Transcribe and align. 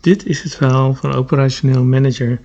Dit 0.00 0.26
is 0.26 0.42
het 0.42 0.54
verhaal 0.54 0.94
van 0.94 1.10
een 1.10 1.16
operationeel 1.16 1.84
manager 1.84 2.40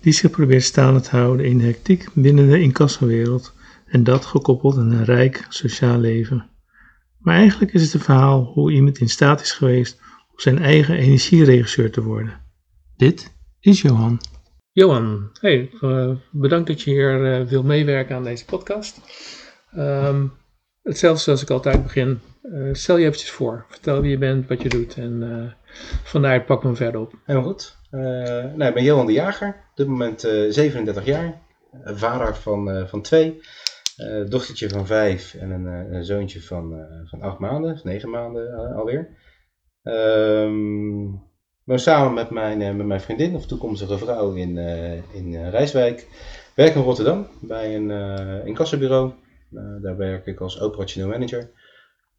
die 0.00 0.12
zich 0.12 0.30
probeert 0.30 0.62
staande 0.62 1.00
te 1.00 1.16
houden 1.16 1.46
in 1.46 1.58
de 1.58 1.64
hectiek 1.64 2.06
binnen 2.12 2.48
de 2.48 2.60
incassowereld 2.60 3.52
en 3.86 4.04
dat 4.04 4.24
gekoppeld 4.24 4.76
aan 4.76 4.92
een 4.92 5.04
rijk 5.04 5.46
sociaal 5.48 5.98
leven. 5.98 6.48
Maar 7.18 7.36
eigenlijk 7.36 7.72
is 7.72 7.82
het 7.82 7.94
een 7.94 8.00
verhaal 8.00 8.44
hoe 8.44 8.72
iemand 8.72 8.98
in 8.98 9.08
staat 9.08 9.40
is 9.40 9.52
geweest 9.52 10.00
om 10.32 10.40
zijn 10.40 10.58
eigen 10.58 10.96
energieregisseur 10.96 11.90
te 11.90 12.02
worden. 12.02 12.40
Dit 12.96 13.34
is 13.60 13.82
Johan. 13.82 14.20
Johan, 14.72 15.30
hey, 15.40 15.70
uh, 15.80 16.10
bedankt 16.30 16.66
dat 16.66 16.82
je 16.82 16.90
hier 16.90 17.40
uh, 17.40 17.46
wil 17.46 17.62
meewerken 17.62 18.16
aan 18.16 18.24
deze 18.24 18.44
podcast. 18.44 19.00
Um, 19.76 20.32
hetzelfde 20.82 21.22
zoals 21.22 21.42
ik 21.42 21.50
altijd 21.50 21.82
begin. 21.82 22.20
Uh, 22.42 22.74
stel 22.74 22.96
je 22.96 23.06
eventjes 23.06 23.30
voor. 23.30 23.66
Vertel 23.68 24.00
wie 24.00 24.10
je 24.10 24.18
bent, 24.18 24.48
wat 24.48 24.62
je 24.62 24.68
doet 24.68 24.94
en 24.94 25.22
vandaar 26.02 26.44
pak 26.44 26.64
me 26.64 26.74
verder 26.74 27.00
op. 27.00 27.12
Helemaal 27.24 27.48
goed. 27.48 27.76
nou, 27.90 28.64
ik 28.64 28.74
ben 28.74 28.82
Johan 28.82 29.06
de 29.06 29.12
Jager, 29.12 29.48
op 29.48 29.76
dit 29.76 29.86
moment 29.86 30.20
37 30.20 31.04
jaar, 31.04 31.40
vader 31.84 32.36
van, 32.36 32.88
van 32.88 33.02
twee. 33.02 33.40
Uh, 33.98 34.28
dochtertje 34.28 34.68
van 34.68 34.86
vijf 34.86 35.34
en 35.34 35.50
een, 35.50 35.66
een 35.66 36.04
zoontje 36.04 36.42
van, 36.42 36.72
uh, 36.72 36.84
van 37.04 37.22
acht 37.22 37.38
maanden, 37.38 37.80
negen 37.82 38.10
maanden 38.10 38.50
uh, 38.50 38.76
alweer. 38.76 39.08
Ik 41.64 41.70
ben 41.70 41.78
samen 41.78 42.14
met 42.14 42.30
mijn, 42.30 42.76
met 42.76 42.86
mijn 42.86 43.00
vriendin, 43.00 43.34
of 43.34 43.46
toekomstige 43.46 43.98
vrouw, 43.98 44.32
in, 44.32 44.58
in 45.12 45.48
Rijswijk. 45.50 46.08
Werk 46.54 46.74
in 46.74 46.82
Rotterdam 46.82 47.26
bij 47.40 47.76
een 47.76 47.90
incassobureau. 48.46 49.12
daar 49.82 49.96
werk 49.96 50.26
ik 50.26 50.40
als 50.40 50.60
operationeel 50.60 51.08
manager. 51.08 51.50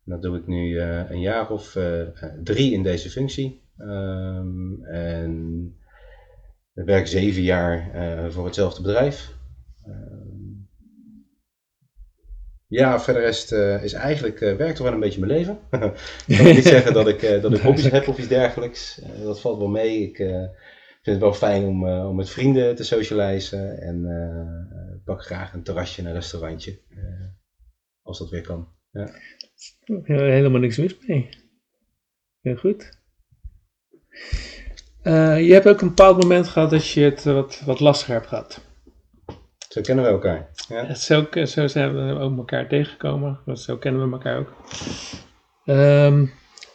Dat 0.06 0.22
doe 0.22 0.38
ik 0.38 0.48
nu 0.48 0.80
een 0.80 1.20
jaar 1.20 1.50
of 1.50 1.78
drie 2.44 2.74
in 2.74 2.84
deze 2.84 3.10
functie. 3.10 3.64
Um, 3.78 4.84
en 4.86 5.66
ik 6.74 6.86
werk 6.86 7.08
zeven 7.08 7.42
jaar 7.42 7.92
voor 8.32 8.46
hetzelfde 8.46 8.82
bedrijf. 8.82 9.36
Ja, 12.68 13.00
verder 13.00 13.24
is, 13.24 13.52
uh, 13.52 13.84
is 13.84 13.94
eigenlijk 13.94 14.42
uh, 14.42 14.56
werkt 14.56 14.76
toch 14.76 14.86
wel 14.86 14.94
een 14.94 15.00
beetje 15.00 15.20
mijn 15.20 15.32
leven. 15.32 15.60
ik 16.28 16.38
kan 16.38 16.46
niet 16.46 16.64
zeggen 16.64 16.94
dat 16.94 17.08
ik, 17.08 17.22
uh, 17.22 17.42
dat 17.42 17.54
ik 17.54 17.62
hobby's 17.68 17.90
heb 17.90 18.08
of 18.08 18.18
iets 18.18 18.28
dergelijks. 18.28 19.02
dat 19.24 19.42
valt 19.42 19.58
wel 19.58 19.68
mee. 19.68 20.02
Ik 20.02 20.16
vind 20.16 20.56
het 21.02 21.20
wel 21.20 21.34
fijn 21.34 21.66
om, 21.66 21.90
om 21.90 22.16
met 22.16 22.30
vrienden 22.30 22.76
te 22.76 22.84
socializen. 22.84 23.82
En 23.82 25.02
pak 25.06 25.22
graag 25.24 25.54
een 25.54 25.64
terrasje 25.64 26.02
en 26.02 26.08
een 26.08 26.14
restaurantje. 26.14 26.80
als 28.02 28.20
dat 28.20 28.30
weer 28.30 28.42
kan. 28.42 28.68
Ja. 28.92 29.10
Helemaal 30.04 30.60
niks 30.60 30.78
mis 30.78 30.98
mee. 31.08 31.30
Heel 32.42 32.56
goed. 32.56 33.00
je 35.04 35.50
hebt 35.52 35.68
ook 35.68 35.82
een 35.82 35.88
bepaald 35.88 36.22
moment 36.22 36.48
gehad 36.48 36.70
dat 36.70 36.90
je 36.90 37.02
het 37.02 37.24
wat, 37.24 37.62
wat 37.66 37.80
lastiger 37.80 38.14
hebt 38.14 38.28
gehad. 38.28 38.62
Zo 39.70 39.82
kennen 39.82 40.06
we 40.06 40.12
elkaar. 40.12 40.50
Ja. 40.68 40.94
Zo, 40.94 41.28
zo 41.46 41.68
zijn 41.68 41.96
we 41.96 42.20
ook 42.20 42.38
elkaar 42.38 42.68
tegengekomen. 42.68 43.40
Zo 43.54 43.78
kennen 43.78 44.06
we 44.06 44.16
elkaar 44.16 44.40
ook. 44.40 44.54
Um, 45.66 46.32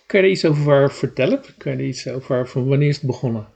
kan 0.06 0.20
je 0.20 0.26
er 0.26 0.32
iets 0.32 0.44
over 0.44 0.92
vertellen? 0.92 1.40
Kan 1.58 1.72
je 1.72 1.78
er 1.78 1.84
iets 1.84 2.08
over 2.08 2.48
van 2.48 2.68
wanneer 2.68 2.88
is 2.88 2.96
het 2.96 3.06
begonnen? 3.06 3.46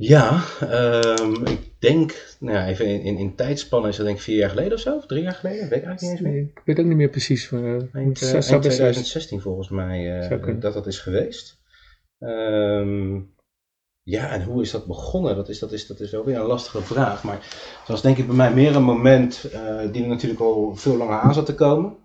Ja, 0.00 0.44
um, 0.62 1.46
ik 1.46 1.72
denk, 1.78 2.36
nou 2.40 2.56
ja, 2.56 2.66
even 2.66 2.86
in, 2.86 3.00
in, 3.00 3.16
in 3.16 3.34
tijdspannen 3.34 3.90
is 3.90 3.96
dat 3.96 4.06
denk 4.06 4.18
ik 4.18 4.24
vier 4.24 4.36
jaar 4.36 4.48
geleden 4.48 4.72
of 4.72 4.80
zo, 4.80 4.96
of 4.96 5.06
drie 5.06 5.22
jaar 5.22 5.34
geleden, 5.34 5.68
weet 5.68 5.78
ik 5.78 5.84
eigenlijk 5.84 6.00
niet 6.00 6.10
eens 6.10 6.20
meer. 6.20 6.42
Ik 6.42 6.62
weet 6.64 6.78
ook 6.78 6.86
niet 6.86 6.96
meer 6.96 7.08
precies. 7.08 7.52
Eind, 7.52 8.22
uh, 8.22 8.32
eind 8.32 8.62
2016 8.62 9.40
volgens 9.40 9.68
mij 9.68 10.30
uh, 10.30 10.60
dat 10.60 10.72
dat 10.72 10.86
is 10.86 10.98
geweest. 10.98 11.60
Um, 12.18 13.34
ja, 14.02 14.30
en 14.30 14.42
hoe 14.42 14.62
is 14.62 14.70
dat 14.70 14.86
begonnen? 14.86 15.36
Dat 15.36 15.48
is, 15.48 15.58
dat 15.58 15.72
is, 15.72 15.86
dat 15.86 16.00
is 16.00 16.10
wel 16.10 16.24
weer 16.24 16.36
een 16.36 16.46
lastige 16.46 16.82
vraag. 16.82 17.24
Maar 17.24 17.36
het 17.78 17.88
was 17.88 18.02
denk 18.02 18.16
ik 18.16 18.26
bij 18.26 18.36
mij 18.36 18.54
meer 18.54 18.76
een 18.76 18.82
moment 18.82 19.50
uh, 19.54 19.92
die 19.92 20.02
er 20.02 20.08
natuurlijk 20.08 20.40
al 20.40 20.74
veel 20.74 20.96
langer 20.96 21.18
aan 21.18 21.34
zat 21.34 21.46
te 21.46 21.54
komen. 21.54 21.96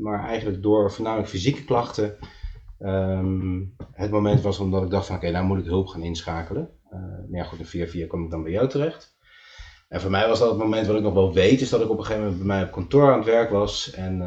Maar 0.00 0.24
eigenlijk 0.24 0.62
door 0.62 0.92
voornamelijk 0.92 1.28
fysieke 1.28 1.64
klachten. 1.64 2.16
Um, 2.78 3.74
het 3.92 4.10
moment 4.10 4.40
was 4.40 4.58
omdat 4.58 4.82
ik 4.82 4.90
dacht 4.90 5.06
van 5.06 5.16
oké, 5.16 5.26
okay, 5.26 5.40
nou 5.40 5.54
moet 5.54 5.64
ik 5.64 5.70
hulp 5.70 5.86
gaan 5.86 6.02
inschakelen. 6.02 6.70
Maar 6.90 7.26
ja 7.30 7.44
goed, 7.44 7.58
in 7.58 7.66
4 7.66 7.88
4 7.88 8.06
kwam 8.06 8.24
ik 8.24 8.30
dan 8.30 8.42
bij 8.42 8.52
jou 8.52 8.68
terecht. 8.68 9.14
En 9.88 10.00
voor 10.00 10.10
mij 10.10 10.28
was 10.28 10.38
dat 10.38 10.48
het 10.48 10.58
moment 10.58 10.86
wat 10.86 10.96
ik 10.96 11.02
nog 11.02 11.14
wel 11.14 11.32
weet, 11.32 11.60
is 11.60 11.68
dat 11.68 11.80
ik 11.80 11.90
op 11.90 11.98
een 11.98 12.04
gegeven 12.04 12.22
moment 12.22 12.38
bij 12.38 12.56
mij 12.56 12.64
op 12.64 12.72
kantoor 12.72 13.12
aan 13.12 13.18
het 13.18 13.26
werk 13.26 13.50
was. 13.50 13.90
En 13.90 14.18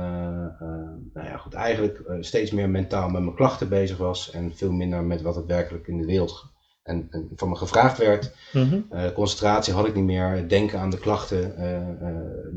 nou 1.13 1.27
ja, 1.27 1.37
goed, 1.37 1.53
eigenlijk 1.53 2.03
steeds 2.19 2.51
meer 2.51 2.69
mentaal 2.69 3.09
met 3.09 3.21
mijn 3.21 3.35
klachten 3.35 3.69
bezig 3.69 3.97
was. 3.97 4.31
En 4.31 4.55
veel 4.55 4.71
minder 4.71 5.03
met 5.03 5.21
wat 5.21 5.35
het 5.35 5.45
werkelijk 5.45 5.87
in 5.87 5.97
de 5.97 6.05
wereld 6.05 6.45
en, 6.83 7.07
en 7.09 7.29
van 7.35 7.49
me 7.49 7.55
gevraagd 7.55 7.97
werd. 7.97 8.35
Mm 8.53 8.87
concentratie 9.13 9.73
had 9.73 9.87
ik 9.87 9.95
niet 9.95 10.03
meer. 10.03 10.47
Denken 10.47 10.79
aan 10.79 10.89
de 10.89 10.99
klachten 10.99 11.53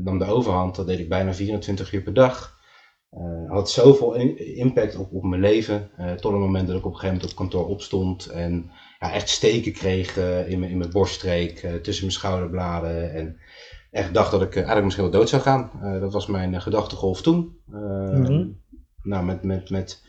nam 0.03 0.19
de 0.19 0.25
overhand. 0.25 0.75
Dat 0.75 0.87
deed 0.87 0.99
ik 0.99 1.09
bijna 1.09 1.33
24 1.33 1.93
uur 1.93 2.01
per 2.01 2.13
dag. 2.13 2.61
Had 3.47 3.71
zoveel 3.71 4.15
impact 4.55 4.97
op, 4.97 5.13
op 5.13 5.23
mijn 5.23 5.41
leven. 5.41 5.89
tot 5.97 6.31
het 6.31 6.41
moment 6.41 6.67
dat 6.67 6.77
ik 6.77 6.85
op 6.85 6.91
een 6.91 6.99
gegeven 6.99 7.15
moment 7.15 7.31
op 7.31 7.37
kantoor 7.37 7.67
opstond. 7.67 8.25
En 8.25 8.71
ja, 8.99 9.13
echt 9.13 9.29
steken 9.29 9.71
kreeg 9.71 10.17
in, 10.47 10.59
mijn, 10.59 10.71
in 10.71 10.77
mijn 10.77 10.91
borststreek. 10.91 11.59
tussen 11.81 12.05
mijn 12.05 12.17
schouderbladen. 12.17 13.13
En 13.13 13.37
echt 13.91 14.13
dacht 14.13 14.31
dat 14.31 14.41
ik 14.41 14.55
eigenlijk 14.55 14.83
misschien 14.83 15.09
wel 15.09 15.19
dood 15.19 15.29
zou 15.29 15.41
gaan. 15.41 15.71
dat 15.99 16.13
was 16.13 16.27
mijn 16.27 16.61
gedachtegolf 16.61 17.21
toen. 17.21 17.57
Mm 17.65 18.61
Nou, 19.03 19.25
met, 19.25 19.43
met, 19.43 19.69
met 19.69 20.01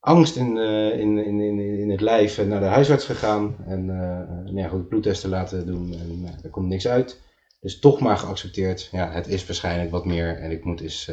angst 0.00 0.36
in, 0.36 0.56
uh, 0.56 0.98
in, 0.98 1.18
in, 1.18 1.40
in, 1.40 1.58
in 1.58 1.90
het 1.90 2.00
lijf 2.00 2.46
naar 2.46 2.60
de 2.60 2.66
huisarts 2.66 3.04
gegaan. 3.04 3.56
En 3.66 3.80
uh, 3.80 3.96
nou 4.44 4.56
ja, 4.56 4.68
goed, 4.68 4.88
bloedtesten 4.88 5.30
laten 5.30 5.66
doen 5.66 5.92
en 5.92 6.20
uh, 6.22 6.44
er 6.44 6.50
komt 6.50 6.68
niks 6.68 6.88
uit. 6.88 7.20
Dus 7.60 7.78
toch 7.78 8.00
maar 8.00 8.16
geaccepteerd, 8.16 8.88
ja, 8.92 9.10
het 9.10 9.28
is 9.28 9.46
waarschijnlijk 9.46 9.90
wat 9.90 10.04
meer 10.04 10.38
en 10.38 10.50
ik 10.50 10.64
moet 10.64 10.80
eens 10.80 11.10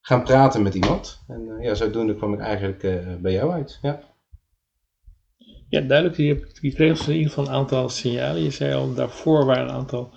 gaan 0.00 0.22
praten 0.22 0.62
met 0.62 0.74
iemand. 0.74 1.24
En 1.28 1.56
ja, 1.60 1.74
zodoende 1.74 2.14
kwam 2.14 2.34
ik 2.34 2.40
eigenlijk 2.40 2.80
bij 3.22 3.32
jou 3.32 3.52
uit, 3.52 3.78
ja. 3.82 4.00
Ja, 5.70 5.80
duidelijk. 5.80 6.16
Je, 6.60 6.72
kreeg 6.72 7.06
in 7.06 7.14
ieder 7.14 7.28
geval 7.28 7.46
een 7.46 7.52
aantal 7.52 7.88
signalen. 7.88 8.42
Je 8.42 8.50
zei 8.50 8.74
al, 8.74 8.94
daarvoor 8.94 9.44
waren 9.44 9.68
een 9.68 9.74
aantal 9.74 10.14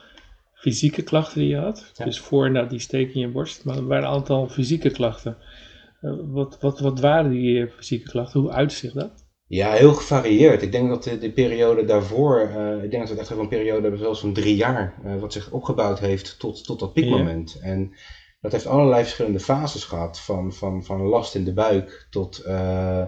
fysieke 0.54 1.02
klachten 1.02 1.40
die 1.40 1.50
je 1.50 1.58
had. 1.58 1.92
Ja. 1.96 2.06
Dus 2.06 2.20
voor 2.20 2.52
nou, 2.52 2.70
die 2.70 2.80
steek 2.80 3.14
in 3.14 3.20
je 3.20 3.28
borst. 3.28 3.66
Maar 3.66 3.78
er 3.78 3.88
waren 3.88 4.04
een 4.04 4.14
aantal 4.14 4.48
fysieke 4.50 4.92
klachten. 4.92 5.38
Eh, 6.02 6.12
wat, 6.24 6.58
wat, 6.60 6.80
wat 6.80 7.00
waren 7.00 7.32
die 7.32 7.68
fysieke 7.68 8.10
klachten? 8.10 8.40
Hoe 8.40 8.52
uitzicht 8.52 8.94
dat? 8.94 9.26
Ja, 9.48 9.72
heel 9.72 9.94
gevarieerd. 9.94 10.62
Ik 10.62 10.72
denk 10.72 10.90
dat 10.90 11.04
de, 11.04 11.18
de 11.18 11.32
periode 11.32 11.86
daarvoor, 11.86 12.50
uh, 12.56 12.84
ik 12.84 12.92
denk 12.92 13.08
dat 13.08 13.16
we 13.16 13.20
echt 13.20 13.32
even 13.32 13.44
een 13.44 13.50
periode 13.50 13.82
hebben, 13.82 14.00
zelfs 14.00 14.20
van 14.20 14.34
drie 14.34 14.56
jaar, 14.56 15.02
uh, 15.06 15.20
wat 15.20 15.34
zich 15.34 15.52
opgebouwd 15.52 16.00
heeft 16.00 16.40
tot, 16.40 16.66
tot 16.66 16.80
dat 16.80 16.94
piekmoment. 16.94 17.58
Ja. 17.62 17.68
En 17.68 17.94
dat 18.44 18.52
heeft 18.52 18.68
allerlei 18.68 19.04
verschillende 19.04 19.40
fases 19.40 19.84
gehad, 19.84 20.20
van, 20.20 20.54
van, 20.54 20.84
van 20.84 21.02
last 21.02 21.36
in 21.36 21.44
de 21.44 21.54
buik 21.54 22.08
tot 22.10 22.44
uh, 22.48 23.04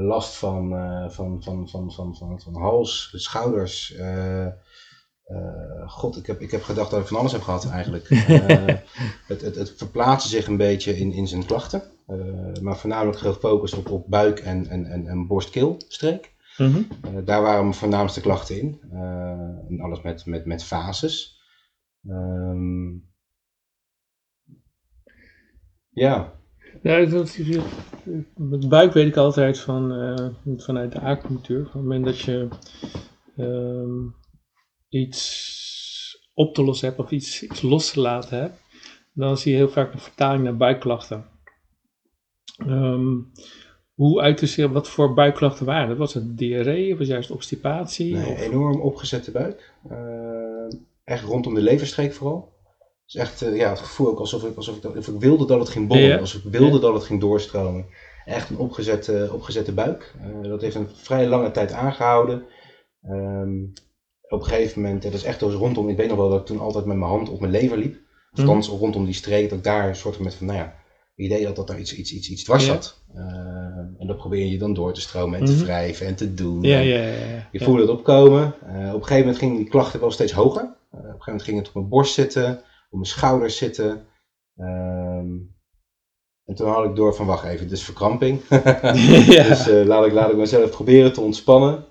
last 0.00 0.34
van, 0.34 0.70
van, 1.10 1.42
van, 1.42 1.68
van, 1.68 1.92
van, 1.92 2.16
van, 2.16 2.40
van 2.40 2.54
hals, 2.54 3.12
schouders, 3.12 3.94
God, 5.86 6.16
ik 6.16 6.26
heb, 6.26 6.40
ik 6.40 6.50
heb 6.50 6.62
gedacht 6.62 6.90
dat 6.90 7.00
ik 7.00 7.06
van 7.06 7.18
alles 7.18 7.32
heb 7.32 7.42
gehad 7.42 7.70
eigenlijk. 7.70 8.08
Het, 9.26 9.40
het, 9.40 9.54
het 9.54 9.72
verplaatste 9.76 10.28
zich 10.28 10.46
een 10.46 10.56
beetje 10.56 10.98
in, 10.98 11.12
in 11.12 11.28
zijn 11.28 11.46
klachten. 11.46 11.82
Maar 12.62 12.76
voornamelijk 12.76 13.18
gefocust 13.18 13.76
op, 13.76 13.90
op 13.90 14.04
buik- 14.08 14.38
en, 14.38 14.66
en, 14.66 14.86
en, 14.86 15.06
en 15.06 15.26
borst-keelstreek. 15.26 16.32
Mm 16.56 16.72
-hmm. 16.72 17.24
daar 17.24 17.42
waren 17.42 17.62
mijn 17.62 17.74
voornaamste 17.74 18.20
klachten 18.20 18.58
in. 18.60 18.80
en 19.68 19.78
alles 19.80 20.02
met, 20.02 20.26
met, 20.26 20.46
met 20.46 20.64
fases. 20.64 21.40
Um, 22.08 23.07
ja. 25.98 26.32
Ja, 26.82 27.06
met 28.36 28.68
buik 28.68 28.92
weet 28.92 29.06
ik 29.06 29.16
altijd 29.16 29.58
van, 29.58 29.92
vanuit 30.56 30.92
de 30.92 31.00
acupunctuur. 31.00 31.60
Op 31.60 31.72
het 31.72 31.82
moment 31.82 32.04
dat 32.04 32.18
je 32.18 32.48
um, 33.36 34.14
iets 34.88 36.28
op 36.34 36.54
te 36.54 36.64
lossen 36.64 36.88
hebt 36.88 37.00
of 37.00 37.10
iets, 37.10 37.42
iets 37.42 37.62
los 37.62 37.92
te 37.92 38.00
laten 38.00 38.38
hebt, 38.38 38.60
dan 39.12 39.38
zie 39.38 39.52
je 39.52 39.58
heel 39.58 39.68
vaak 39.68 39.92
een 39.92 39.98
vertaling 39.98 40.44
naar 40.44 40.56
buikklachten. 40.56 41.24
Um, 42.66 43.32
hoe 43.94 44.20
uit 44.20 44.36
te 44.36 44.46
zien 44.46 44.72
wat 44.72 44.88
voor 44.88 45.14
buikklachten 45.14 45.66
waren 45.66 45.96
Was 45.96 46.14
het 46.14 46.38
diarree 46.38 46.92
of 46.92 46.98
was 46.98 47.06
juist 47.06 47.30
obstipatie? 47.30 48.14
Nee, 48.14 48.30
of? 48.30 48.40
enorm 48.40 48.80
opgezette 48.80 49.30
buik. 49.30 49.72
Uh, 49.90 50.78
echt 51.04 51.24
rondom 51.24 51.54
de 51.54 51.60
leverstreek 51.60 52.12
vooral. 52.12 52.56
Het 53.08 53.16
is 53.16 53.20
echt 53.20 53.42
uh, 53.42 53.56
ja, 53.56 53.68
het 53.68 53.78
gevoel 53.78 54.08
ook 54.08 54.18
alsof 54.18 54.44
ik, 54.44 54.56
alsof 54.56 54.76
ik, 54.76 54.84
alsof 54.84 55.14
ik 55.14 55.20
wilde 55.20 55.46
dat 55.46 55.58
het 55.58 55.68
ging 55.68 55.88
bollen, 55.88 56.02
ja. 56.02 56.18
alsof 56.18 56.44
ik 56.44 56.52
wilde 56.52 56.74
ja. 56.74 56.80
dat 56.80 56.94
het 56.94 57.02
ging 57.02 57.20
doorstromen. 57.20 57.86
Echt 58.24 58.50
een 58.50 58.58
opgezette, 58.58 59.30
opgezette 59.32 59.72
buik. 59.72 60.14
Uh, 60.42 60.48
dat 60.48 60.60
heeft 60.60 60.74
een 60.74 60.88
vrij 60.94 61.26
lange 61.26 61.50
tijd 61.50 61.72
aangehouden. 61.72 62.42
Um, 63.10 63.72
op 64.28 64.40
een 64.40 64.46
gegeven 64.46 64.82
moment, 64.82 65.02
dat 65.02 65.12
is 65.12 65.22
echt 65.22 65.40
dus 65.40 65.54
rondom, 65.54 65.88
ik 65.88 65.96
weet 65.96 66.08
nog 66.08 66.16
wel 66.16 66.30
dat 66.30 66.40
ik 66.40 66.46
toen 66.46 66.60
altijd 66.60 66.84
met 66.84 66.96
mijn 66.96 67.10
hand 67.10 67.28
op 67.28 67.40
mijn 67.40 67.52
lever 67.52 67.78
liep. 67.78 67.96
Althans, 68.32 68.70
mm. 68.70 68.78
rondom 68.78 69.04
die 69.04 69.14
streek, 69.14 69.48
dat 69.48 69.58
ik 69.58 69.64
daar 69.64 69.88
een 69.88 69.96
soort 69.96 70.18
met 70.18 70.34
van, 70.34 70.46
nou 70.46 70.58
ja, 70.58 70.74
idee 71.14 71.46
had 71.46 71.56
dat 71.56 71.70
er 71.70 71.78
iets, 71.78 71.94
iets, 71.94 72.12
iets, 72.12 72.30
iets 72.30 72.44
dwars 72.44 72.66
zat. 72.66 73.02
Uh, 73.14 73.22
en 73.98 74.06
dat 74.06 74.16
probeer 74.16 74.46
je 74.46 74.58
dan 74.58 74.74
door 74.74 74.92
te 74.92 75.00
stromen 75.00 75.38
en 75.38 75.44
te 75.44 75.52
mhm. 75.52 75.62
wrijven 75.62 76.06
en 76.06 76.14
te 76.14 76.34
doen. 76.34 76.62
Ja, 76.62 76.78
ja, 76.78 77.06
ja, 77.06 77.48
Je 77.52 77.64
voelde 77.64 77.80
het 77.80 77.90
opkomen. 77.90 78.54
Uh, 78.62 78.70
op 78.70 78.74
een 78.74 78.90
gegeven 78.92 79.18
moment 79.18 79.38
gingen 79.38 79.56
die 79.56 79.68
klachten 79.68 80.00
wel 80.00 80.10
steeds 80.10 80.32
hoger. 80.32 80.62
Op 80.62 80.98
een 80.98 81.00
gegeven 81.00 81.22
moment 81.26 81.42
ging 81.42 81.58
het 81.58 81.68
op 81.68 81.74
mijn 81.74 81.88
borst 81.88 82.14
zitten, 82.14 82.60
op 82.88 82.98
mijn 82.98 83.10
schouders 83.10 83.56
zitten. 83.56 84.06
Ehm, 84.56 85.28
en 86.44 86.54
toen 86.54 86.68
had 86.68 86.84
ik 86.84 86.96
door 86.96 87.14
van 87.14 87.26
wacht 87.26 87.44
even, 87.44 87.68
dit 87.68 87.78
is 87.78 87.84
verkramping. 87.84 88.48
dus 89.48 89.66
laat, 89.66 90.06
ik, 90.06 90.12
laat 90.12 90.30
ik 90.30 90.36
mezelf 90.36 90.70
proberen 90.70 91.12
te 91.12 91.20
ontspannen. 91.20 91.84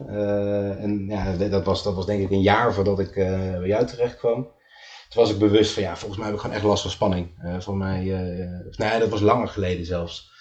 en 0.79 1.05
ja, 1.07 1.35
dat 1.35 1.65
was, 1.65 1.83
dat 1.83 1.95
was 1.95 2.05
denk 2.05 2.21
ik 2.21 2.31
een 2.31 2.41
jaar 2.41 2.73
voordat 2.73 2.99
ik 2.99 3.13
bij 3.13 3.67
jou 3.67 3.85
terecht 3.85 4.17
kwam. 4.17 4.55
Toen 5.09 5.21
was 5.21 5.31
ik 5.31 5.39
bewust 5.39 5.71
van 5.71 5.83
ja, 5.83 5.95
volgens 5.95 6.17
mij 6.17 6.25
heb 6.25 6.35
ik 6.35 6.41
gewoon 6.41 6.55
echt 6.55 6.65
last 6.65 6.81
van 6.81 6.91
spanning. 6.91 7.27
Voor 7.59 7.77
mij, 7.77 8.03
uh, 8.03 8.77
nee, 8.77 8.99
dat 8.99 9.09
was 9.09 9.21
langer 9.21 9.47
geleden 9.47 9.85
zelfs. 9.85 10.31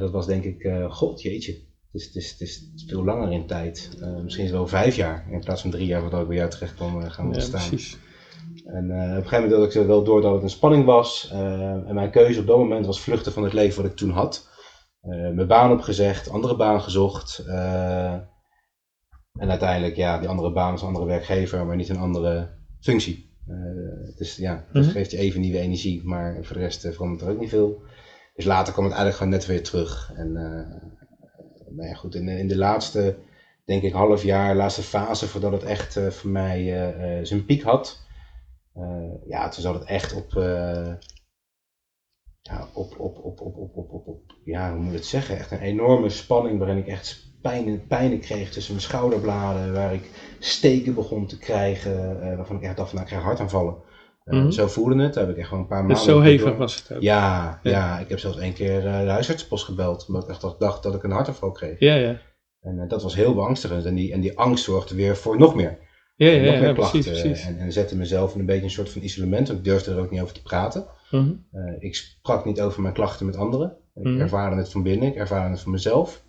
Dat 0.00 0.10
was 0.10 0.26
denk 0.26 0.44
ik, 0.44 0.86
god 0.88 1.22
jeetje. 1.22 1.52
Het 1.92 2.00
is, 2.00 2.04
het, 2.04 2.14
is, 2.14 2.30
het 2.30 2.40
is 2.40 2.84
veel 2.86 3.04
langer 3.04 3.32
in 3.32 3.46
tijd. 3.46 3.90
misschien 4.22 4.44
is 4.44 4.50
het 4.50 4.58
wel 4.58 4.68
vijf 4.68 4.96
jaar 4.96 5.26
in 5.30 5.40
plaats 5.40 5.60
van 5.60 5.70
drie 5.70 5.86
jaar 5.86 6.10
wat 6.10 6.20
ik 6.20 6.28
bij 6.28 6.36
jou 6.36 6.50
terecht 6.50 6.74
kwam 6.74 7.02
gaan 7.02 7.26
ontstaan. 7.26 7.60
Ja, 7.60 7.68
precies. 7.68 7.98
En 8.64 8.84
op 8.84 8.90
een 8.90 9.28
gegeven 9.28 9.42
moment 9.42 9.74
had 9.74 9.74
ik 9.74 9.86
wel 9.86 10.02
door 10.02 10.20
dat 10.20 10.32
het 10.32 10.42
een 10.42 10.50
spanning 10.50 10.84
was. 10.84 11.30
en 11.30 11.94
mijn 11.94 12.10
keuze 12.10 12.40
op 12.40 12.46
dat 12.46 12.58
moment 12.58 12.86
was 12.86 13.00
vluchten 13.00 13.32
van 13.32 13.42
het 13.42 13.52
leven 13.52 13.82
wat 13.82 13.90
ik 13.90 13.96
toen 13.96 14.10
had. 14.10 14.48
mijn 15.34 15.46
baan 15.46 15.72
opgezegd, 15.72 16.30
andere 16.30 16.56
baan 16.56 16.80
gezocht. 16.80 17.44
en 19.38 19.50
uiteindelijk, 19.50 19.96
ja, 19.96 20.18
die 20.18 20.28
andere 20.28 20.52
baan 20.52 20.74
is 20.74 20.80
een 20.80 20.86
andere 20.86 21.06
werkgever, 21.06 21.66
maar 21.66 21.76
niet 21.76 21.88
een 21.88 21.98
andere 21.98 22.48
functie. 22.80 23.28
Dus 24.16 24.36
ja, 24.36 24.64
dat 24.72 24.82
mhm. 24.82 24.92
geeft 24.92 25.10
je 25.10 25.18
even 25.18 25.40
nieuwe 25.40 25.58
energie, 25.58 26.04
maar 26.04 26.38
voor 26.42 26.56
de 26.56 26.62
rest 26.62 26.80
verandert 26.80 27.22
er 27.22 27.30
ook 27.30 27.40
niet 27.40 27.48
veel. 27.48 27.82
Dus 28.34 28.44
later 28.44 28.72
kwam 28.72 28.84
het 28.84 28.94
eigenlijk 28.94 29.22
gewoon 29.22 29.38
net 29.38 29.46
weer 29.46 29.62
terug. 29.62 30.12
En 30.16 30.32
nou 31.70 31.88
ja, 31.88 31.94
goed, 31.94 32.14
in, 32.14 32.28
in, 32.28 32.48
de 32.48 32.56
laatste, 32.56 33.16
denk 33.64 33.82
ik, 33.82 33.92
half 33.92 34.22
jaar, 34.22 34.56
laatste 34.56 34.82
fase 34.82 35.26
voordat 35.26 35.52
het 35.52 35.62
echt 35.62 35.98
voor 36.08 36.30
mij 36.30 36.64
zijn 37.22 37.44
piek 37.44 37.62
had. 37.62 38.08
Ja, 39.26 39.48
toen 39.48 39.62
zat 39.62 39.74
het 39.74 39.84
echt 39.84 40.14
op, 40.14 40.32
ja, 42.40 42.68
op, 42.74 42.98
op, 42.98 43.18
op, 43.18 43.40
op, 43.40 43.56
op, 43.56 43.76
op, 43.76 43.92
op, 43.92 44.06
op, 44.06 44.20
ja, 44.44 44.70
hoe 44.70 44.80
moet 44.80 44.92
ik 44.92 44.98
het 44.98 45.06
zeggen? 45.06 45.38
Echt 45.38 45.50
een 45.50 45.60
enorme 45.60 46.08
spanning 46.08 46.58
waarin 46.58 46.76
ik 46.76 46.86
echt 46.86 47.30
pijn, 47.42 47.86
pijnen 47.86 48.20
kreeg 48.20 48.50
tussen 48.50 48.72
mijn 48.72 48.84
schouderbladen, 48.84 49.72
waar 49.72 49.94
ik 49.94 50.10
steken 50.38 50.94
begon 50.94 51.26
te 51.26 51.38
krijgen, 51.38 52.18
uh, 52.22 52.36
waarvan 52.36 52.56
ik 52.56 52.62
echt 52.62 52.76
dacht 52.76 52.88
van, 52.88 52.98
nou, 52.98 53.10
ik 53.10 53.16
krijg 53.16 53.22
hartaanvallen. 53.22 53.74
Uh, 54.24 54.42
mm 54.42 54.50
Zo 54.50 54.66
voelde 54.66 55.02
het, 55.02 55.14
daar 55.14 55.24
heb 55.24 55.32
ik 55.32 55.38
echt 55.38 55.48
gewoon 55.48 55.62
een 55.62 55.68
paar 55.68 55.86
dus 55.86 56.06
maanden... 56.06 56.14
Dus 56.14 56.24
zo 56.24 56.30
hevig 56.30 56.56
was 56.56 56.76
het 56.76 56.96
ook? 56.96 57.02
Ja, 57.02 57.60
ja, 57.62 57.98
ik 57.98 58.08
heb 58.08 58.18
zelfs 58.18 58.38
één 58.38 58.52
keer 58.52 58.84
uh, 58.84 59.00
de 59.00 59.10
huisartsenpost 59.10 59.64
gebeld, 59.64 60.04
omdat 60.08 60.22
ik 60.22 60.28
echt 60.28 60.58
dacht 60.58 60.82
dat 60.82 60.94
ik 60.94 61.02
een 61.02 61.10
hartaanval 61.10 61.52
kreeg. 61.52 61.78
Ja, 61.78 61.94
ja. 61.94 62.20
En 62.60 62.88
dat 62.88 63.02
was 63.02 63.14
heel 63.14 63.34
beangstigend 63.34 63.84
en 63.84 63.94
die, 63.94 64.12
en 64.12 64.20
die 64.20 64.38
angst 64.38 64.64
zorgde 64.64 64.94
weer 64.94 65.16
voor 65.16 65.38
nog 65.38 65.54
meer. 65.54 65.78
Ja, 66.26 66.30
ja. 66.30 66.72
Precies, 66.72 67.06
precies. 67.06 67.46
En, 67.46 67.58
en 67.58 67.72
zette 67.72 67.96
mezelf 67.96 68.34
in 68.34 68.40
een 68.40 68.46
beetje 68.46 68.64
een 68.64 68.70
soort 68.70 68.90
van 68.90 69.02
isolement, 69.02 69.46
want 69.46 69.58
ik 69.58 69.64
durfde 69.64 69.90
er 69.90 69.98
ook 69.98 70.10
niet 70.10 70.20
over 70.20 70.34
te 70.34 70.42
praten. 70.42 70.84
Mm 71.10 71.44
ik 71.78 71.94
sprak 71.94 72.44
niet 72.44 72.60
over 72.60 72.82
mijn 72.82 72.94
klachten 72.94 73.26
met 73.26 73.36
anderen. 73.36 73.76
Ik 73.94 74.04
mm 74.04 74.20
ervaarde 74.20 74.56
het 74.56 74.70
van 74.70 74.82
binnen, 74.82 75.08
ik 75.08 75.14
ervaarde 75.14 75.50
het 75.50 75.60
van 75.60 75.72
mezelf. 75.72 76.22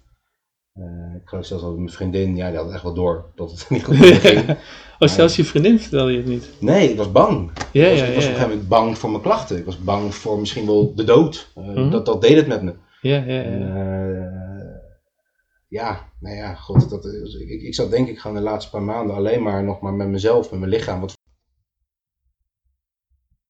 Uh, 0.75 1.15
ik 1.15 1.21
geloof 1.25 1.45
zelfs 1.45 1.63
dat 1.63 1.75
mijn 1.75 1.89
vriendin, 1.89 2.35
ja, 2.35 2.49
die 2.49 2.57
had 2.57 2.71
echt 2.71 2.83
wel 2.83 2.93
door 2.93 3.25
dat 3.35 3.51
het 3.51 3.65
niet 3.69 3.83
goed 3.83 3.95
ging. 3.95 4.49
oh, 4.99 5.07
zelfs 5.07 5.35
je 5.35 5.45
vriendin 5.45 5.79
vertelde 5.79 6.11
je 6.11 6.17
het 6.17 6.27
niet? 6.27 6.49
Nee, 6.59 6.89
ik 6.89 6.97
was 6.97 7.11
bang. 7.11 7.51
Ja, 7.71 7.85
ik 7.85 7.91
was, 7.91 7.99
ja, 7.99 8.05
ik 8.05 8.15
was 8.15 8.23
op 8.23 8.29
een 8.29 8.35
gegeven 8.35 8.49
moment 8.49 8.67
bang 8.67 8.97
voor 8.97 9.09
mijn 9.09 9.21
klachten. 9.21 9.57
Ik 9.57 9.65
was 9.65 9.79
bang 9.79 10.15
voor 10.15 10.39
misschien 10.39 10.65
wel 10.65 10.95
de 10.95 11.03
dood. 11.03 11.51
Uh, 11.57 11.91
dat, 11.91 12.05
dat 12.05 12.21
deed 12.21 12.35
het 12.35 12.47
met 12.47 12.61
me. 12.61 12.73
Ja, 13.01 13.23
ja, 13.27 13.41
ja. 13.41 14.40
Ja, 15.71 16.11
nou 16.19 16.35
ja, 16.35 16.55
god, 16.55 16.89
dat, 16.89 17.05
ik, 17.05 17.61
ik 17.61 17.75
zat 17.75 17.89
denk 17.91 18.07
ik 18.07 18.19
gewoon 18.19 18.37
de 18.37 18.43
laatste 18.43 18.71
paar 18.71 18.81
maanden 18.81 19.15
alleen 19.15 19.43
maar 19.43 19.63
nog 19.63 19.81
maar 19.81 19.93
met 19.93 20.07
mezelf, 20.07 20.51
met 20.51 20.59
mijn 20.59 20.71
lichaam. 20.71 20.99
Wat 20.99 21.17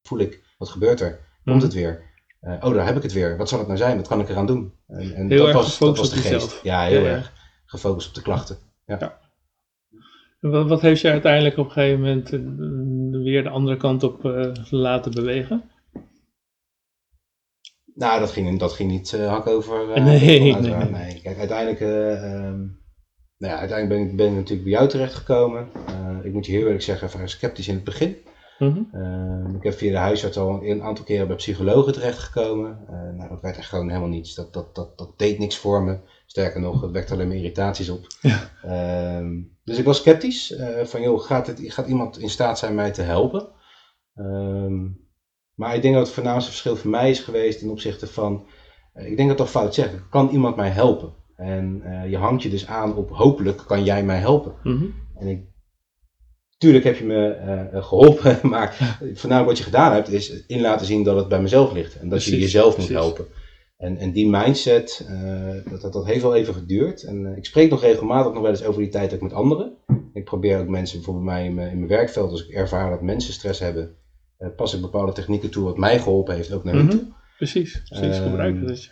voel 0.08 0.20
ik? 0.20 0.44
Wat 0.58 0.70
gebeurt 0.70 1.00
er? 1.00 1.20
Komt 1.44 1.56
mhm. 1.56 1.66
het 1.66 1.74
weer? 1.74 2.04
Uh, 2.42 2.58
oh, 2.62 2.74
daar 2.74 2.86
heb 2.86 2.96
ik 2.96 3.04
het 3.04 3.14
weer. 3.14 3.38
Wat 3.38 3.50
zal 3.50 3.58
het 3.58 3.68
nou 3.68 3.80
zijn? 3.80 3.98
Wat 3.98 4.08
kan 4.08 4.20
ik 4.20 4.30
eraan 4.30 4.46
doen? 4.46 4.74
En, 4.88 5.16
en 5.16 5.30
heel 5.30 5.46
dat, 5.46 5.54
was, 5.54 5.78
dat 5.78 5.98
was 5.98 6.10
de 6.10 6.16
geest. 6.16 6.30
Jezelf. 6.30 6.64
Ja, 6.64 6.84
heel 6.84 7.06
erg 7.06 7.34
gefocust 7.66 8.08
op 8.08 8.14
de 8.14 8.22
klachten. 8.22 8.58
Ja. 8.86 8.98
ja. 9.00 9.20
Wat, 10.40 10.68
wat, 10.68 10.82
heeft 10.82 11.02
je 11.02 11.10
uiteindelijk 11.10 11.58
op 11.58 11.66
een 11.66 11.72
gegeven 11.72 12.00
moment 12.00 12.32
uh, 12.32 13.24
weer 13.24 13.44
de 13.44 13.50
andere 13.50 13.78
kant 13.78 14.04
op 14.04 14.26
uh, 14.26 14.54
laten 14.70 15.12
bewegen? 15.12 15.70
Nou, 17.94 18.20
dat 18.20 18.32
ging, 18.32 18.60
dat 18.60 18.74
ging 18.74 18.92
niet 18.92 19.12
hak 19.12 19.48
over. 19.48 20.02
nee, 20.02 20.40
nee, 20.40 20.56
nee, 20.56 21.22
Kijk, 21.22 21.38
uiteindelijk, 21.38 21.80
um, 21.80 22.80
nou 23.38 23.54
ja, 23.54 23.60
uiteindelijk 23.60 23.88
ben 23.88 24.10
ik, 24.10 24.16
ben 24.16 24.28
ik 24.28 24.36
natuurlijk 24.36 24.64
bij 24.64 24.72
jou 24.72 24.88
terechtgekomen. 24.88 25.68
ik 26.24 26.34
moet 26.34 26.46
je 26.46 26.52
heel 26.52 26.66
eerlijk 26.66 26.82
zeggen, 26.82 27.10
vrij 27.10 27.28
sceptisch 27.28 27.68
in 27.68 27.76
het 27.76 27.84
begin. 27.84 28.16
Mhm. 28.62 28.84
Ehm, 28.92 29.56
ik 29.56 29.64
heb 29.64 29.74
via 29.74 29.92
de 29.92 29.98
huisarts 29.98 30.38
al 30.38 30.64
een 30.64 30.82
aantal 30.82 31.06
keren 31.06 31.28
bij 31.28 31.36
psychologen 31.36 31.94
terechtgekomen. 31.94 32.80
Uh, 32.90 33.18
nou, 33.18 33.30
dat 33.30 33.42
werd 33.42 33.58
echt 33.58 33.70
gewoon 33.70 33.88
helemaal 33.88 34.10
niets. 34.10 34.36
Dat, 34.36 34.54
dat, 34.54 34.76
dat, 34.76 34.98
dat 34.98 35.20
deed 35.20 35.40
niks 35.40 35.58
voor 35.58 35.84
me. 35.84 35.98
Sterker 36.26 36.60
nog, 36.60 36.82
het 36.82 36.92
wekte 36.92 37.14
alleen 37.14 37.28
maar 37.28 37.36
irritaties 37.36 37.90
op. 37.90 38.08
Ja. 38.22 38.50
Ehm, 38.64 39.42
dus 39.64 39.78
ik 39.78 39.86
was 39.86 39.98
sceptisch. 39.98 40.52
Uh, 40.52 40.84
van 40.84 41.02
joh, 41.02 41.22
gaat, 41.22 41.48
het, 41.48 41.60
gaat 41.64 41.88
iemand 41.88 42.20
in 42.20 42.30
staat 42.30 42.60
zijn 42.60 42.76
mij 42.76 42.92
te 42.92 43.02
helpen? 43.02 43.48
Ehm, 44.16 44.86
maar 45.56 45.76
ik 45.76 45.82
denk 45.82 45.94
dat 45.94 46.06
het 46.06 46.14
voornaamste 46.14 46.50
verschil 46.50 46.76
voor 46.76 46.90
mij 46.90 47.10
is 47.10 47.20
geweest 47.20 47.60
ten 47.60 47.70
opzichte 47.70 48.08
van... 48.08 48.46
Uh, 48.96 49.10
ik 49.10 49.18
denk 49.18 49.28
dat 49.28 49.38
toch 49.38 49.50
fout 49.50 49.74
zeggen. 49.74 50.04
Kan 50.10 50.30
iemand 50.30 50.56
mij 50.56 50.70
helpen? 50.70 51.14
En 51.36 51.84
je 52.10 52.18
hangt 52.18 52.44
je 52.44 52.50
dus 52.50 52.68
aan 52.68 52.96
op 52.96 53.10
hopelijk 53.10 53.64
kan 53.68 53.84
jij 53.84 54.04
mij 54.04 54.18
helpen. 54.18 54.56
Mhm. 54.64 54.86
En 55.16 55.28
ik 55.28 55.52
Tuurlijk 56.62 56.84
heb 56.84 56.98
je 56.98 57.06
me 57.06 57.38
uh, 57.74 57.84
geholpen, 57.84 58.40
maar 58.50 58.98
voornamelijk 59.14 59.48
wat 59.48 59.58
je 59.58 59.64
gedaan 59.64 59.94
hebt 59.94 60.10
is 60.10 60.46
in 60.48 60.62
laten 60.62 60.86
zien 60.86 61.04
dat 61.04 61.16
het 61.16 61.28
bij 61.28 61.42
mezelf 61.42 61.74
ligt. 61.74 62.00
En 62.00 62.10
dat 62.10 62.24
je 62.24 62.40
jezelf 62.40 62.78
moet 62.78 62.90
helpen. 62.90 63.26
En, 63.78 63.98
en 63.98 64.12
die 64.12 64.30
mindset, 64.30 65.08
uh, 65.10 65.72
dat, 65.72 65.82
dat, 65.82 65.94
dat 65.94 66.06
heeft 66.06 66.22
wel 66.22 66.36
even 66.36 66.54
geduurd. 66.54 67.04
En 67.04 67.34
ik 67.38 67.46
spreek 67.46 67.70
nog 67.70 67.82
regelmatig 67.82 68.34
nog 68.34 68.42
wel 68.42 68.52
eens 68.52 68.64
over 68.64 68.82
die 68.82 68.92
tijd 68.92 69.14
ook 69.14 69.22
met 69.22 69.34
anderen. 69.34 69.74
Ik 70.14 70.24
probeer 70.24 70.60
ook 70.60 70.68
mensen 70.68 70.98
bijvoorbeeld 70.98 71.26
mij 71.26 71.46
in 71.46 71.54
mijn, 71.54 71.72
in 71.72 71.78
mijn 71.78 71.90
werkveld, 71.90 72.32
als 72.32 72.48
ik 72.48 72.54
ervaar 72.54 72.90
dat 72.90 73.02
mensen 73.02 73.34
stress 73.34 73.60
hebben, 73.60 73.96
pas 74.50 74.74
ik 74.74 74.82
bepaalde 74.82 75.12
technieken 75.12 75.50
toe 75.50 75.64
wat 75.64 75.78
mij 75.78 76.00
geholpen 76.00 76.36
heeft 76.36 76.52
ook 76.52 76.64
naar 76.64 76.76
mhm. 76.76 76.90
toe. 76.90 77.04
Precies, 77.38 77.82
precies 77.90 78.18
um, 78.18 78.24
gebruiken 78.24 78.68
dat. 78.68 78.90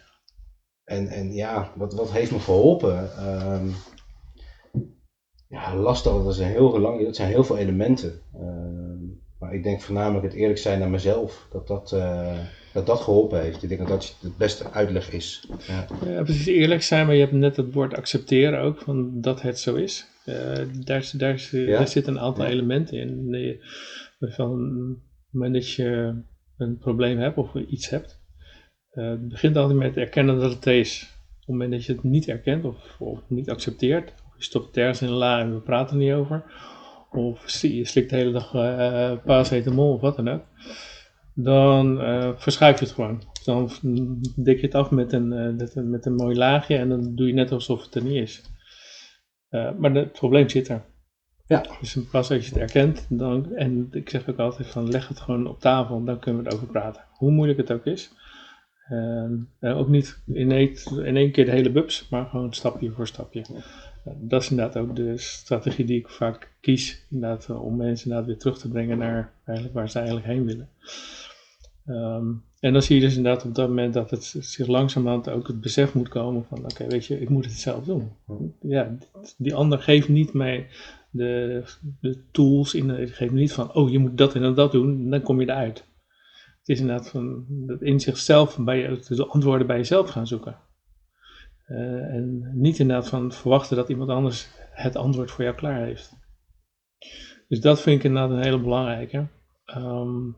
En, 0.84 1.08
en 1.08 1.34
ja, 1.34 1.72
wat, 1.76 1.94
wat 1.94 2.12
heeft 2.12 2.32
me 2.32 2.40
geholpen? 2.40 3.10
Um, 3.54 3.74
ja, 5.50 5.76
lastig, 5.76 6.12
dat 6.12 6.36
zijn 6.36 6.52
heel, 6.52 6.80
lang, 6.80 7.04
dat 7.04 7.16
zijn 7.16 7.30
heel 7.30 7.44
veel 7.44 7.58
elementen. 7.58 8.22
Ehm, 8.34 8.98
maar 9.40 9.54
ik 9.54 9.64
denk 9.64 9.82
voornamelijk 9.82 10.26
het 10.26 10.34
eerlijk 10.34 10.60
zijn 10.60 10.80
naar 10.80 10.90
mezelf, 10.90 11.48
dat 11.52 11.68
dat, 11.68 11.92
uh, 11.92 12.38
dat, 12.74 12.86
dat 12.86 13.02
geholpen 13.02 13.42
heeft. 13.42 13.64
Ik 13.64 13.70
denk 13.70 13.82
dat 13.82 13.90
dat 13.90 14.16
het 14.22 14.38
beste 14.38 14.72
uitleg 14.72 15.12
is. 15.12 15.50
Ja. 15.68 15.86
ja. 16.06 16.24
precies 16.24 16.46
eerlijk 16.46 16.84
zijn, 16.84 17.06
maar 17.06 17.16
je 17.16 17.22
hebt 17.22 17.34
net 17.34 17.56
het 17.56 17.74
woord 17.74 17.94
accepteren 17.94 18.60
ook, 18.60 18.80
van 18.80 19.22
dat 19.22 19.42
het 19.42 19.60
zo 19.60 19.76
is. 19.76 20.08
Uh, 20.26 20.36
daar, 20.84 21.12
daar, 21.14 21.50
daar 21.68 21.88
zitten 21.88 22.14
een 22.14 22.20
aantal 22.20 22.46
elementen 22.46 22.98
in. 22.98 23.30
Nee, 23.30 23.60
van 24.20 24.98
het 25.32 25.42
moment 25.42 25.54
dat 25.54 25.72
je 25.72 26.22
een 26.58 26.78
probleem 26.78 27.18
hebt 27.18 27.38
of 27.38 27.56
iets 27.56 27.90
hebt, 27.90 28.20
het 28.90 29.28
begint 29.28 29.56
altijd 29.56 29.78
met 29.78 29.98
erkennen 29.98 30.40
dat 30.40 30.54
het 30.54 30.66
is. 30.66 31.18
Op 31.32 31.40
het 31.40 31.48
moment 31.48 31.72
dat 31.72 31.86
je 31.86 31.94
het 31.94 32.04
niet 32.04 32.28
erkent 32.28 32.66
of, 32.66 32.96
of 33.00 33.20
niet 33.28 33.50
accepteert, 33.50 34.14
je 34.38 34.44
stopt 34.44 34.78
ergens 34.78 35.02
in 35.02 35.08
een 35.08 35.14
la 35.14 35.40
en 35.40 35.54
we 35.54 35.62
praten 35.62 35.98
er 35.98 36.04
niet 36.04 36.14
over. 36.14 36.44
Of 37.12 37.62
je 37.62 37.86
slikt 37.86 38.10
de 38.10 38.16
hele 38.16 38.32
dag 38.32 38.54
uh, 38.54 39.12
paracetamol 39.26 39.94
of 39.94 40.02
wat 40.02 40.16
dan 40.16 40.30
ook. 40.30 40.44
Dan 41.34 42.02
uh, 42.02 42.38
je 42.46 42.66
het 42.66 42.92
gewoon. 42.92 43.24
Dan 43.44 43.70
dik 44.36 44.60
je 44.60 44.66
het 44.66 44.76
af 44.76 44.92
met 44.92 45.14
een, 45.14 45.56
met 45.90 46.06
een 46.06 46.16
mooi 46.16 46.36
laagje 46.36 46.78
en 46.78 46.90
dan 46.90 47.16
doe 47.16 47.28
je 47.28 47.34
net 47.34 47.52
alsof 47.52 47.84
het 47.84 47.96
er 47.96 48.04
niet 48.04 48.22
is. 48.22 48.44
maar 49.50 49.94
het 49.94 50.12
probleem 50.12 50.50
zit 50.50 50.68
er. 50.68 50.84
Ja. 51.50 51.66
Dus 51.80 51.98
plaats 52.10 52.28
dat 52.28 52.46
je 52.46 52.50
het 52.50 52.62
erkent, 52.62 53.06
dan, 53.10 53.56
en 53.56 53.88
ik 53.92 54.10
zeg 54.10 54.30
ook 54.30 54.38
altijd 54.38 54.68
van 54.68 54.90
leg 54.90 55.08
het 55.08 55.20
gewoon 55.20 55.48
op 55.48 55.60
tafel, 55.60 56.04
dan 56.04 56.20
kunnen 56.20 56.44
we 56.44 56.50
erover 56.50 56.68
praten. 56.68 57.04
Hoe 57.12 57.32
moeilijk 57.32 57.60
het 57.60 57.72
ook 57.72 57.86
is. 57.86 58.12
ook 59.60 59.88
niet 59.88 60.22
in 60.26 60.52
één, 60.52 60.76
in 61.06 61.18
één 61.18 61.32
keer 61.32 61.46
de 61.46 61.52
hele 61.52 61.72
bubs, 61.72 62.10
maar 62.10 62.26
gewoon 62.26 62.54
stapje 62.54 62.92
voor 62.92 63.08
stapje 63.08 63.44
dat 64.18 64.42
is 64.42 64.50
inderdaad 64.50 64.78
ook 64.78 64.96
de 64.96 65.18
strategie 65.18 65.86
die 65.86 66.00
ik 66.00 66.10
vaak 66.10 66.52
kies, 66.62 67.06
inderdaad, 67.10 67.50
eh, 67.50 67.64
om 67.64 67.76
mensen 67.76 68.06
inderdaad 68.06 68.28
weer 68.28 68.40
terug 68.40 68.58
te 68.60 68.70
brengen 68.70 68.98
naar 68.98 69.32
eigenlijk 69.46 69.78
waar 69.78 69.90
ze 69.90 69.98
eigenlijk 69.98 70.28
heen 70.28 70.46
willen. 70.46 70.70
Ehm, 71.90 72.34
en 72.60 72.74
dan 72.74 72.82
zie 72.82 72.96
je 72.96 73.02
dus 73.02 73.16
inderdaad 73.16 73.46
op 73.46 73.56
dat 73.56 73.68
moment 73.68 73.94
dat 73.94 74.10
het 74.10 74.36
zich 74.40 74.68
langzamerhand 74.68 75.30
ook 75.30 75.48
het 75.48 75.62
besef 75.62 75.94
moet 75.94 76.10
komen 76.10 76.46
van 76.46 76.64
oké, 76.64 76.88
weet 76.88 77.06
je, 77.06 77.22
ik 77.22 77.30
moet 77.30 77.46
het 77.46 77.54
zelf 77.54 77.84
doen. 77.84 78.12
Ja, 78.62 78.98
die 79.38 79.56
ander 79.56 79.80
geeft 79.80 80.10
niet 80.10 80.34
mij 80.34 80.68
de, 81.12 81.64
de 82.02 82.22
tools, 82.32 82.74
in, 82.74 83.08
geeft 83.08 83.32
me 83.32 83.40
niet 83.40 83.54
van 83.54 83.74
oh, 83.74 83.92
je 83.92 84.00
moet 84.00 84.18
dat 84.18 84.36
en 84.36 84.54
dat 84.54 84.72
doen, 84.72 85.10
dan 85.10 85.22
kom 85.22 85.40
je 85.42 85.50
eruit. 85.50 85.78
Het 86.60 86.70
is 86.70 86.80
inderdaad 86.80 87.10
van 87.10 87.46
dat 87.50 87.82
in 87.82 88.00
zichzelf 88.00 88.58
bij 88.60 89.00
de 89.08 89.26
antwoorden 89.26 89.68
bij 89.68 89.78
jezelf 89.78 90.10
gaan 90.10 90.28
zoeken. 90.28 90.58
Uh, 91.68 92.14
en 92.14 92.52
niet 92.54 92.80
inderdaad 92.80 93.10
van 93.10 93.32
verwachten 93.32 93.76
dat 93.76 93.90
iemand 93.90 94.10
anders 94.10 94.50
het 94.72 94.96
antwoord 94.96 95.32
voor 95.32 95.44
jou 95.44 95.56
klaar 95.56 95.84
heeft. 95.84 96.18
Dus 97.48 97.62
dat 97.62 97.82
vind 97.82 97.98
ik 97.98 98.04
inderdaad 98.04 98.32
een 98.32 98.44
hele 98.44 98.60
belangrijke. 98.60 99.28
Um, 99.78 100.36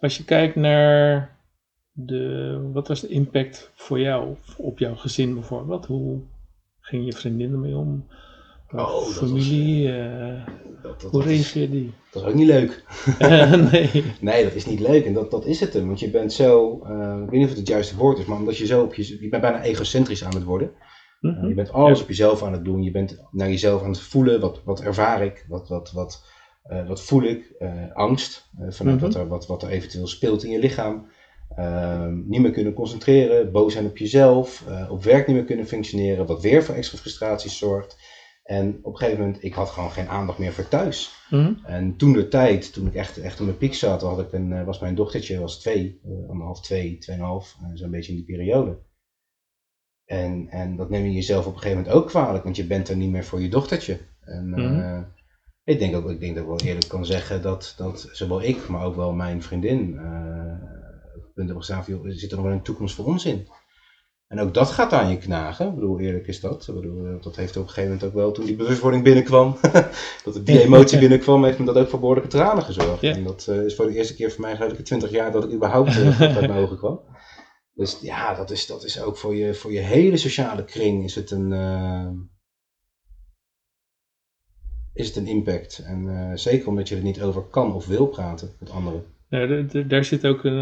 als 0.00 0.16
je 0.16 0.24
kijkt 0.24 0.56
naar 0.56 1.36
de, 1.92 2.70
wat 2.72 2.88
was 2.88 3.00
de 3.00 3.08
impact 3.08 3.70
voor 3.74 4.00
jou, 4.00 4.36
op 4.56 4.78
jouw 4.78 4.94
gezin 4.94 5.34
bijvoorbeeld? 5.34 5.86
Hoe 5.86 6.20
ging 6.80 7.04
je 7.04 7.12
vriendin 7.12 7.52
ermee 7.52 7.76
om? 7.76 8.06
Oh, 8.72 9.02
familie, 9.02 9.88
was, 9.88 9.96
uh, 9.96 10.46
dat, 10.82 11.00
dat, 11.00 11.10
hoe 11.10 11.22
reageerde 11.22 11.72
die? 11.72 11.92
Dat 12.10 12.22
is 12.22 12.28
ook 12.28 12.34
niet 12.34 12.46
leuk. 12.46 12.84
nee. 13.70 14.04
nee, 14.20 14.44
dat 14.44 14.54
is 14.54 14.66
niet 14.66 14.80
leuk 14.80 15.04
en 15.04 15.12
dat, 15.12 15.30
dat 15.30 15.46
is 15.46 15.60
het 15.60 15.72
hem. 15.72 15.86
Want 15.86 16.00
je 16.00 16.10
bent 16.10 16.32
zo, 16.32 16.80
uh, 16.86 17.22
ik 17.22 17.30
weet 17.30 17.30
niet 17.30 17.42
of 17.42 17.48
het 17.48 17.58
het 17.58 17.68
juiste 17.68 17.96
woord 17.96 18.18
is, 18.18 18.24
maar 18.24 18.38
omdat 18.38 18.56
je 18.56 18.66
zo 18.66 18.82
op 18.82 18.94
je, 18.94 19.22
je 19.22 19.28
bent 19.28 19.42
bijna 19.42 19.62
egocentrisch 19.62 20.24
aan 20.24 20.34
het 20.34 20.44
worden. 20.44 20.70
Mm 21.20 21.34
-hmm. 21.34 21.48
je 21.48 21.54
bent 21.54 21.72
alles 21.72 22.02
op 22.02 22.08
jezelf 22.08 22.42
aan 22.42 22.52
het 22.52 22.64
doen. 22.64 22.82
Je 22.82 22.90
bent 22.90 23.24
naar 23.30 23.48
jezelf 23.48 23.82
aan 23.82 23.90
het 23.90 24.00
voelen. 24.00 24.40
Wat, 24.40 24.62
wat 24.64 24.80
ervaar 24.80 25.24
ik? 25.24 25.44
Wat, 25.48 25.68
wat, 25.68 25.92
wat, 25.92 26.24
uh, 26.70 26.88
wat 26.88 27.02
voel 27.02 27.22
ik? 27.22 27.52
angst 27.92 28.50
vanuit 28.52 28.78
mm 28.78 28.88
-hmm. 28.88 28.98
wat, 29.00 29.14
er, 29.14 29.28
wat, 29.28 29.46
wat 29.46 29.62
er 29.62 29.68
eventueel 29.68 30.06
speelt 30.06 30.44
in 30.44 30.50
je 30.50 30.58
lichaam. 30.58 31.06
Ehm, 31.56 32.28
niet 32.28 32.40
meer 32.40 32.50
kunnen 32.50 32.72
concentreren, 32.72 33.52
boos 33.52 33.72
zijn 33.72 33.86
op 33.86 33.96
jezelf, 33.96 34.64
op 34.88 35.02
werk 35.02 35.26
niet 35.26 35.36
meer 35.36 35.44
kunnen 35.44 35.66
functioneren, 35.66 36.26
wat 36.26 36.42
weer 36.42 36.62
voor 36.64 36.74
extra 36.74 36.98
frustraties 36.98 37.58
zorgt. 37.58 37.96
En 38.44 38.78
op 38.82 38.92
een 38.92 38.98
gegeven 38.98 39.20
moment, 39.20 39.44
ik 39.44 39.54
had 39.54 39.70
gewoon 39.70 39.90
geen 39.90 40.08
aandacht 40.08 40.38
meer 40.38 40.52
voor 40.52 40.68
thuis. 40.68 41.26
Mm 41.30 41.58
En 41.62 41.96
toen 41.96 42.12
de 42.12 42.28
tijd, 42.28 42.72
toen 42.72 42.86
ik 42.86 42.94
echt, 42.94 43.18
echt 43.18 43.40
op 43.40 43.46
mijn 43.46 43.58
piek 43.58 43.74
zat, 43.74 44.00
had 44.00 44.18
ik 44.18 44.32
een, 44.32 44.52
eh, 44.52 44.64
was 44.64 44.78
mijn 44.78 44.94
dochtertje 44.94 45.40
was 45.40 45.60
twee, 45.60 46.00
anderhalf, 46.28 46.60
twee, 46.60 46.98
tweeënhalf, 46.98 47.56
zo'n 47.74 47.90
beetje 47.90 48.12
in 48.12 48.16
die 48.16 48.26
periode. 48.26 48.78
En, 50.04 50.48
en 50.48 50.76
dat 50.76 50.90
neem 50.90 51.04
je 51.04 51.12
jezelf 51.12 51.46
op 51.46 51.54
een 51.54 51.58
gegeven 51.58 51.82
moment 51.82 51.96
ook 51.96 52.08
kwalijk, 52.08 52.44
want 52.44 52.56
je 52.56 52.66
bent 52.66 52.88
er 52.88 52.96
niet 52.96 53.10
meer 53.10 53.24
voor 53.24 53.40
je 53.40 53.48
dochtertje. 53.48 53.98
En 54.20 54.48
mm 54.48 55.12
ik, 55.64 55.78
denk 55.78 55.96
ook, 55.96 56.10
ik 56.10 56.20
denk 56.20 56.34
dat 56.34 56.42
ik 56.42 56.48
wel 56.48 56.60
eerlijk 56.60 56.88
kan 56.88 57.06
zeggen 57.06 57.42
dat, 57.42 57.74
dat 57.76 58.08
zowel 58.12 58.42
ik, 58.42 58.68
maar 58.68 58.84
ook 58.84 58.96
wel 58.96 59.12
mijn 59.12 59.42
vriendin 59.42 59.94
punt 61.34 61.46
hebben 61.48 61.56
gestaan 61.56 61.84
van, 61.84 62.12
zit 62.12 62.30
er 62.30 62.36
nog 62.36 62.46
wel 62.46 62.54
een 62.54 62.62
toekomst 62.62 62.94
voor 62.94 63.04
ons 63.04 63.24
in? 63.24 63.48
En 64.28 64.40
ook 64.40 64.54
dat 64.54 64.70
gaat 64.70 64.92
aan 64.92 65.10
je 65.10 65.18
knagen. 65.18 65.68
Ik 65.68 65.74
bedoel, 65.74 66.00
eerlijk 66.00 66.26
is 66.26 66.40
dat. 66.40 66.68
Ik 66.68 66.74
bedoel, 66.74 67.06
eh, 67.06 67.22
dat 67.22 67.36
heeft 67.36 67.56
op 67.56 67.62
een 67.62 67.68
gegeven 67.68 67.90
moment 67.90 68.08
ook 68.08 68.14
wel, 68.14 68.32
toen 68.32 68.44
die 68.44 68.56
bewustwording 68.56 69.02
binnenkwam, 69.02 69.56
dat 70.24 70.46
die 70.46 70.62
emotie 70.62 70.98
binnenkwam, 70.98 71.44
heeft 71.44 71.58
me 71.58 71.64
dat 71.64 71.76
ook 71.76 71.88
voor 71.88 71.98
behoorlijke 71.98 72.28
tranen 72.30 72.62
gezorgd. 72.64 73.02
En 73.02 73.24
dat 73.24 73.46
uh, 73.50 73.64
is 73.64 73.74
voor 73.74 73.86
de 73.86 73.96
eerste 73.96 74.14
keer 74.14 74.30
voor 74.30 74.40
mij 74.40 74.56
geloof 74.56 74.72
ik 74.72 74.84
20 74.84 75.10
jaar 75.10 75.32
dat 75.32 75.44
ik 75.44 75.52
überhaupt 75.52 75.96
uh, 75.96 76.20
uit 76.20 76.46
mijn 76.46 76.62
ogen 76.62 76.76
kwam. 76.76 77.00
Dus 77.74 77.98
ja, 78.00 78.34
dat 78.34 78.50
is, 78.50 78.66
dat 78.66 78.84
is 78.84 79.02
ook 79.02 79.16
voor 79.16 79.34
je, 79.34 79.54
voor 79.54 79.72
je 79.72 79.80
hele 79.80 80.16
sociale 80.16 80.64
kring 80.64 81.04
is 81.04 81.14
het 81.14 81.30
een, 81.30 81.50
uh, 81.50 82.08
is 84.94 85.06
het 85.06 85.16
een 85.16 85.26
impact. 85.26 85.82
En 85.86 86.38
zeker 86.38 86.68
omdat 86.68 86.88
je 86.88 86.96
er 86.96 87.02
niet 87.02 87.22
over 87.22 87.42
kan 87.42 87.74
of 87.74 87.86
wil 87.86 88.06
praten 88.06 88.50
met 88.60 88.70
anderen. 88.70 89.04
Ja, 89.28 89.46
daar 89.82 90.04
zit 90.04 90.26
ook 90.26 90.36
uh, 90.36 90.52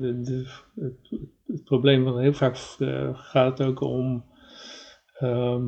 de, 0.00 0.20
de, 0.20 0.46
het, 0.74 1.20
het, 1.46 1.64
probleem, 1.64 2.04
want 2.04 2.18
heel 2.18 2.32
vaak 2.32 2.56
uh, 2.78 3.08
gaat 3.12 3.58
het 3.58 3.68
ook 3.68 3.80
om 3.80 4.24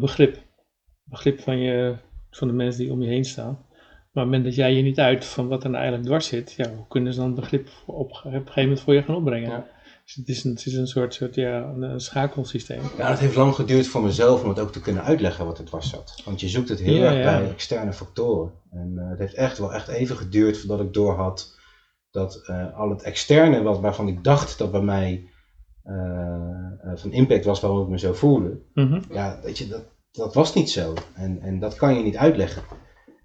begrip. 0.01 0.39
Begrip 1.05 1.41
van, 1.41 1.59
je, 1.59 1.97
van 2.31 2.49
de 2.49 2.55
mensen 2.55 2.83
die 2.83 2.93
om 2.93 3.03
je 3.03 3.09
heen 3.09 3.25
staan. 3.25 3.59
Maar 4.13 4.25
op 4.25 4.31
het 4.31 4.41
moment 4.41 4.45
dat 4.45 4.55
jij 4.55 4.75
je 4.75 4.83
niet 4.83 5.01
uit 5.01 5.25
van 5.25 5.49
wat 5.49 5.65
er 5.65 5.71
nou 5.71 5.83
eigenlijk 5.83 6.09
dwars 6.09 6.27
zit, 6.27 6.53
ja, 6.53 6.75
hoe 6.75 6.87
kunnen 6.89 7.15
ze 7.15 7.21
dan 7.21 7.35
begrip 7.35 7.69
op, 7.87 8.11
op 8.11 8.25
een 8.25 8.31
gegeven 8.31 8.63
moment 8.63 8.81
voor 8.81 8.95
je 8.95 9.03
gaan 9.03 9.15
opbrengen? 9.15 9.51
Ja. 9.51 9.67
Het 10.15 10.29
is 10.29 10.45
een, 10.45 10.51
het 10.51 10.67
is 10.67 10.75
een 10.75 10.87
soort, 10.87 11.15
soort 11.15 11.35
ja, 11.35 11.63
een, 11.63 12.01
schakelsysteem. 12.01 12.81
Ja, 12.99 13.11
het 13.11 13.19
heeft 13.19 13.37
lang 13.37 13.55
geduurd 13.55 13.87
voor 13.87 14.03
mezelf 14.03 14.43
om 14.43 14.49
het 14.49 14.59
ook 14.59 14.73
te 14.73 14.81
kunnen 14.81 15.03
uitleggen 15.03 15.47
wat 15.47 15.59
het 15.59 15.67
dwars 15.67 15.91
zat. 15.91 16.23
Want 16.25 16.41
je 16.41 16.49
zoekt 16.49 16.69
het 16.69 16.81
heel 16.81 17.03
erg 17.03 17.23
bij 17.25 17.51
externe 17.51 17.93
factoren. 17.93 18.53
En 18.71 18.97
het 18.97 19.19
heeft 19.19 19.35
echt 19.35 19.59
wel 19.59 19.73
echt 19.73 19.89
even 19.89 20.17
geduurd 20.17 20.59
voordat 20.59 20.81
ik 20.81 20.93
doorhad 20.93 21.61
dat 22.11 22.45
uh, 22.51 22.79
al 22.79 22.91
het 22.91 23.03
externe 23.03 23.63
wat, 23.63 23.81
waarvan 23.81 24.09
ik 24.09 24.25
dacht 24.25 24.59
dat 24.59 24.71
bij 24.71 24.81
mij 24.81 25.29
uh, 25.85 26.93
van 26.95 27.13
impact 27.13 27.45
was 27.45 27.61
waarom 27.61 27.83
ik 27.83 27.89
me 27.89 27.99
zo 27.99 28.13
voelde, 28.13 28.61
mm 28.75 29.03
ja, 29.11 29.41
weet 29.43 29.59
je, 29.59 29.69
dat, 29.69 29.85
dat 30.13 30.35
was 30.35 30.55
niet 30.55 30.71
zo. 30.71 30.95
En, 31.15 31.41
en 31.41 31.59
dat 31.59 31.75
kan 31.75 31.95
je 31.95 32.03
niet 32.03 32.17
uitleggen. 32.17 32.63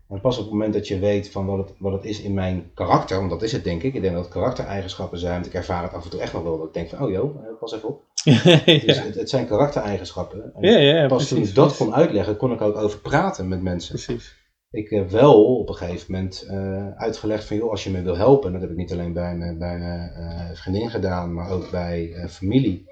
En 0.09 0.21
pas 0.21 0.37
op 0.37 0.43
het 0.43 0.51
moment 0.51 0.73
dat 0.73 0.87
je 0.87 0.99
weet 0.99 1.31
van 1.31 1.45
wat 1.45 1.57
het, 1.57 1.73
wat 1.79 1.93
het 1.93 2.05
is 2.05 2.21
in 2.21 2.33
mijn 2.33 2.71
karakter, 2.73 3.17
want 3.17 3.29
dat 3.29 3.41
is 3.41 3.51
het 3.51 3.63
denk 3.63 3.83
ik, 3.83 3.93
ik 3.93 4.01
denk 4.01 4.13
dat 4.13 4.23
het 4.23 4.33
karaktereigenschappen 4.33 5.19
zijn, 5.19 5.33
want 5.33 5.45
ik 5.45 5.53
ervaar 5.53 5.83
het 5.83 5.93
af 5.93 6.03
en 6.03 6.09
toe 6.09 6.19
echt 6.19 6.33
nog 6.33 6.43
wel, 6.43 6.57
dat 6.57 6.67
ik 6.67 6.73
denk 6.73 6.89
van, 6.89 7.03
oh 7.03 7.11
joh, 7.11 7.59
pas 7.59 7.73
even 7.73 7.89
op. 7.89 8.01
ja. 8.23 8.41
dus 8.65 9.03
het, 9.03 9.15
het, 9.15 9.29
zijn 9.29 9.47
karaktereigenschappen. 9.47 10.51
En 10.55 10.71
ja, 10.71 10.77
ja, 10.77 11.07
pas 11.07 11.27
toen 11.27 11.41
ik 11.41 11.55
dat 11.55 11.77
kon 11.77 11.93
uitleggen, 11.93 12.37
kon 12.37 12.51
ik 12.51 12.61
ook 12.61 12.75
over 12.75 12.99
praten 12.99 13.47
met 13.47 13.61
mensen. 13.61 13.93
Precies 13.93 14.35
ik 14.71 14.89
heb 14.89 15.09
wel 15.09 15.57
op 15.57 15.69
een 15.69 15.75
gegeven 15.75 16.11
moment 16.11 16.47
uh, 16.49 16.91
uitgelegd 16.91 17.45
van 17.45 17.57
joh, 17.57 17.69
als 17.69 17.83
je 17.83 17.89
me 17.89 18.01
wil 18.01 18.17
helpen, 18.17 18.51
dat 18.51 18.61
heb 18.61 18.69
ik 18.69 18.77
niet 18.77 18.91
alleen 18.91 19.13
bij 19.13 19.35
mijn, 19.35 19.57
bij 19.57 19.77
mijn 19.77 20.11
uh, 20.17 20.55
vriendin 20.55 20.89
gedaan, 20.89 21.33
maar 21.33 21.51
ook 21.51 21.71
bij 21.71 22.07
uh, 22.07 22.25
familie 22.25 22.85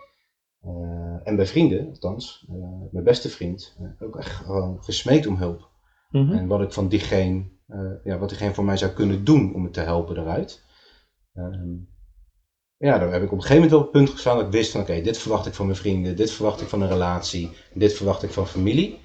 en 1.23 1.35
bij 1.35 1.45
vrienden, 1.45 1.87
althans, 1.87 2.45
mijn 2.91 3.03
beste 3.03 3.29
vriend, 3.29 3.77
ook 3.99 4.17
echt 4.17 4.31
gewoon 4.31 4.83
gesmeekt 4.83 5.27
om 5.27 5.35
hulp. 5.35 5.69
-hmm. 6.11 6.31
En 6.31 6.47
wat 6.47 6.61
ik 6.61 6.71
van 6.71 6.87
diegene, 6.87 7.43
ja, 8.03 8.17
wat 8.17 8.29
diegene 8.29 8.53
voor 8.53 8.65
mij 8.65 8.77
zou 8.77 8.91
kunnen 8.91 9.23
doen 9.23 9.53
om 9.53 9.61
me 9.61 9.69
te 9.69 9.79
helpen 9.79 10.17
eruit. 10.17 10.63
Ehm, 11.33 11.73
ja, 12.77 12.99
daar 12.99 13.11
heb 13.11 13.23
ik 13.23 13.31
op 13.31 13.37
een 13.37 13.41
gegeven 13.41 13.55
moment 13.55 13.71
wel 13.71 13.79
op 13.79 13.85
het 13.85 13.95
punt 13.95 14.09
gestaan 14.09 14.37
dat 14.37 14.45
ik 14.45 14.51
wist 14.51 14.71
van 14.71 14.81
oké, 14.81 15.01
dit 15.01 15.17
verwacht 15.17 15.45
ik 15.45 15.53
van 15.53 15.65
mijn 15.65 15.77
vrienden, 15.77 16.15
dit 16.15 16.31
verwacht 16.31 16.61
ik 16.61 16.67
van 16.67 16.81
een 16.81 16.87
relatie, 16.87 17.49
dit 17.73 17.93
verwacht 17.93 18.23
ik 18.23 18.29
van 18.29 18.47
familie. 18.47 19.03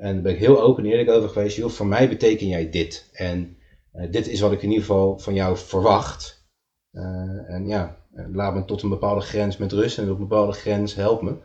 En 0.00 0.14
daar 0.14 0.22
ben 0.22 0.32
ik 0.32 0.38
heel 0.38 0.60
open 0.60 0.84
en 0.84 0.90
eerlijk 0.90 1.10
over 1.10 1.28
geweest. 1.28 1.56
Joh, 1.56 1.70
voor 1.70 1.86
mij 1.86 2.08
beteken 2.08 2.46
jij 2.46 2.70
dit. 2.70 3.10
En 3.12 3.56
uh, 3.94 4.10
dit 4.10 4.26
is 4.26 4.40
wat 4.40 4.52
ik 4.52 4.62
in 4.62 4.68
ieder 4.68 4.84
geval 4.84 5.18
van 5.18 5.34
jou 5.34 5.56
verwacht. 5.56 6.48
Uh, 6.92 7.50
en 7.50 7.66
ja, 7.66 7.96
laat 8.32 8.54
me 8.54 8.64
tot 8.64 8.82
een 8.82 8.88
bepaalde 8.88 9.20
grens 9.20 9.56
met 9.56 9.72
rust 9.72 9.98
en 9.98 10.10
op 10.10 10.10
een 10.10 10.28
bepaalde 10.28 10.52
grens 10.52 10.94
help 10.94 11.22
me. 11.22 11.36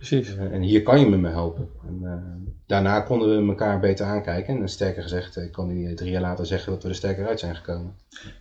Precies. 0.00 0.34
Uh, 0.34 0.52
en 0.52 0.62
hier 0.62 0.82
kan 0.82 1.00
je 1.00 1.06
me 1.06 1.28
helpen. 1.28 1.68
En, 1.86 2.58
daarna 2.66 3.00
konden 3.00 3.42
we 3.42 3.48
elkaar 3.48 3.80
beter 3.80 4.06
aankijken. 4.06 4.60
En 4.60 4.68
sterker 4.68 5.02
gezegd, 5.02 5.36
ik 5.36 5.52
kon 5.52 5.68
die 5.68 5.94
drie 5.94 6.10
jaar 6.10 6.20
later 6.20 6.46
zeggen 6.46 6.72
dat 6.72 6.82
we 6.82 6.88
er 6.88 6.94
sterker 6.94 7.26
uit 7.26 7.40
zijn 7.40 7.56
gekomen. 7.56 7.94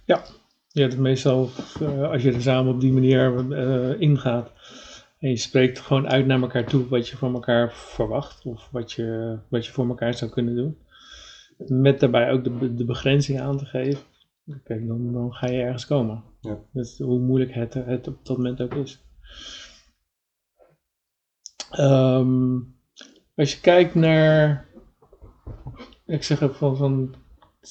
Ja, 0.05 0.21
ja 0.67 0.87
dat 0.87 0.97
meestal 0.97 1.49
als 2.11 2.23
je 2.23 2.33
er 2.33 2.41
samen 2.41 2.73
op 2.73 2.81
die 2.81 2.93
manier 2.93 3.45
ingaat 3.99 4.51
en 5.19 5.29
je 5.29 5.37
spreekt 5.37 5.79
gewoon 5.79 6.07
uit 6.07 6.25
naar 6.25 6.41
elkaar 6.41 6.65
toe 6.65 6.87
wat 6.87 7.07
je 7.07 7.17
van 7.17 7.33
elkaar 7.33 7.73
verwacht 7.73 8.45
of 8.45 8.69
wat 8.71 8.91
je, 8.91 9.37
wat 9.49 9.65
je 9.65 9.71
voor 9.71 9.87
elkaar 9.87 10.13
zou 10.13 10.31
kunnen 10.31 10.55
doen. 10.55 10.77
Met 11.57 11.99
daarbij 11.99 12.31
ook 12.31 12.43
de, 12.43 12.73
de 12.75 12.85
begrenzing 12.85 13.39
aan 13.39 13.57
te 13.57 13.65
geven. 13.65 14.01
Kijk, 14.63 14.87
dan, 14.87 15.13
dan 15.13 15.33
ga 15.33 15.47
je 15.47 15.61
ergens 15.61 15.85
komen. 15.85 16.23
Ja. 16.41 16.57
Dus 16.71 16.97
hoe 16.97 17.19
moeilijk 17.19 17.53
het, 17.53 17.73
het 17.73 18.07
op 18.07 18.25
dat 18.25 18.37
moment 18.37 18.61
ook 18.61 18.73
is. 18.73 19.03
Um, 21.77 22.75
als 23.35 23.53
je 23.53 23.59
kijkt 23.59 23.95
naar. 23.95 24.65
Ik 26.05 26.23
zeg 26.23 26.55
van, 26.57 26.77
van. 26.77 27.15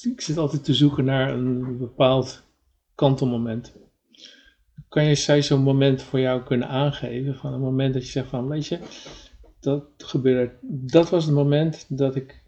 Ik 0.01 0.21
zit 0.21 0.37
altijd 0.37 0.63
te 0.63 0.73
zoeken 0.73 1.05
naar 1.05 1.33
een 1.33 1.77
bepaald 1.77 2.43
kantelmoment 2.95 3.73
kan 4.89 5.05
je 5.05 5.15
zij 5.15 5.41
zo'n 5.41 5.61
moment 5.61 6.01
voor 6.01 6.19
jou 6.19 6.43
kunnen 6.43 6.67
aangeven? 6.67 7.35
Van 7.35 7.53
een 7.53 7.61
moment 7.61 7.93
dat 7.93 8.05
je 8.05 8.11
zegt 8.11 8.29
van, 8.29 8.47
weet 8.47 8.67
je, 8.67 8.79
dat 9.59 9.83
gebeurde, 9.97 10.53
dat 10.61 11.09
was 11.09 11.25
het 11.25 11.33
moment 11.33 11.85
dat 11.97 12.15
ik 12.15 12.43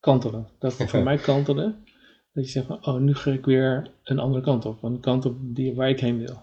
kantelde. 0.00 0.44
Dat 0.58 0.74
voor 0.90 1.02
mij 1.02 1.16
kantelde. 1.16 1.74
Dat 2.32 2.44
je 2.44 2.50
zegt 2.50 2.66
van, 2.66 2.86
oh, 2.86 3.00
nu 3.00 3.14
ga 3.14 3.30
ik 3.30 3.44
weer 3.44 3.90
een 4.04 4.18
andere 4.18 4.42
kant 4.42 4.64
op. 4.64 4.82
Een 4.82 5.00
kant 5.00 5.24
op 5.24 5.36
die, 5.40 5.74
waar 5.74 5.88
ik 5.88 6.00
heen 6.00 6.18
wil. 6.18 6.42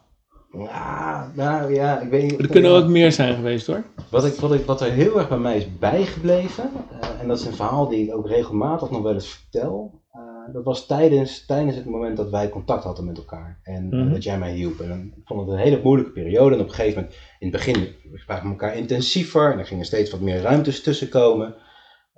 Ja, 0.54 1.32
nou 1.36 1.74
ja, 1.74 2.00
ik 2.00 2.10
weet 2.10 2.32
niet. 2.32 2.40
Er 2.40 2.48
kunnen 2.48 2.72
ook 2.72 2.88
meer 2.88 3.12
zijn 3.12 3.36
geweest 3.36 3.68
hoor. 3.68 3.84
Wat, 4.10 4.26
ik, 4.26 4.34
wat, 4.34 4.54
ik, 4.54 4.66
wat 4.66 4.82
er 4.82 4.92
heel 4.92 5.18
erg 5.18 5.30
bij 5.30 5.38
mij 5.38 5.58
is 5.58 5.78
bijgebleven, 5.78 6.70
uh, 6.92 7.22
en 7.22 7.28
dat 7.28 7.40
is 7.40 7.46
een 7.46 7.54
verhaal 7.54 7.88
die 7.88 8.06
ik 8.06 8.16
ook 8.16 8.28
regelmatig 8.28 8.90
nog 8.90 9.02
wel 9.02 9.14
eens 9.14 9.28
vertel, 9.28 10.02
eh, 10.12 10.54
dat 10.54 10.64
was 10.64 10.86
tijdens, 10.86 11.46
tijdens 11.46 11.76
het 11.76 11.86
moment 11.86 12.18
dat 12.18 12.30
wij 12.30 12.50
contact 12.50 12.84
hadden 12.84 13.06
met 13.06 13.18
elkaar. 13.18 13.60
En 13.64 13.88
mm 13.92 14.14
dat 14.14 14.24
jij 14.24 14.38
mij 14.38 14.54
hielp. 14.54 14.80
En 14.80 15.14
ik 15.16 15.22
vond 15.26 15.42
het 15.42 15.50
een 15.50 15.64
hele 15.64 15.82
moeilijke 15.84 16.12
periode. 16.12 16.56
En 16.56 16.62
op 16.62 16.68
een 16.68 16.74
gegeven 16.74 17.02
moment, 17.02 17.20
in 17.40 17.48
het 17.48 17.58
begin 17.58 17.88
spraken 18.14 18.44
we 18.44 18.50
elkaar 18.50 18.78
intensiever. 18.78 19.52
En 19.52 19.60
er 19.60 19.66
gingen 19.66 19.86
steeds 19.86 20.12
wat 20.12 20.20
meer 20.20 20.42
ruimtes 20.42 20.84
tussen 20.84 21.10
komen. 21.10 21.56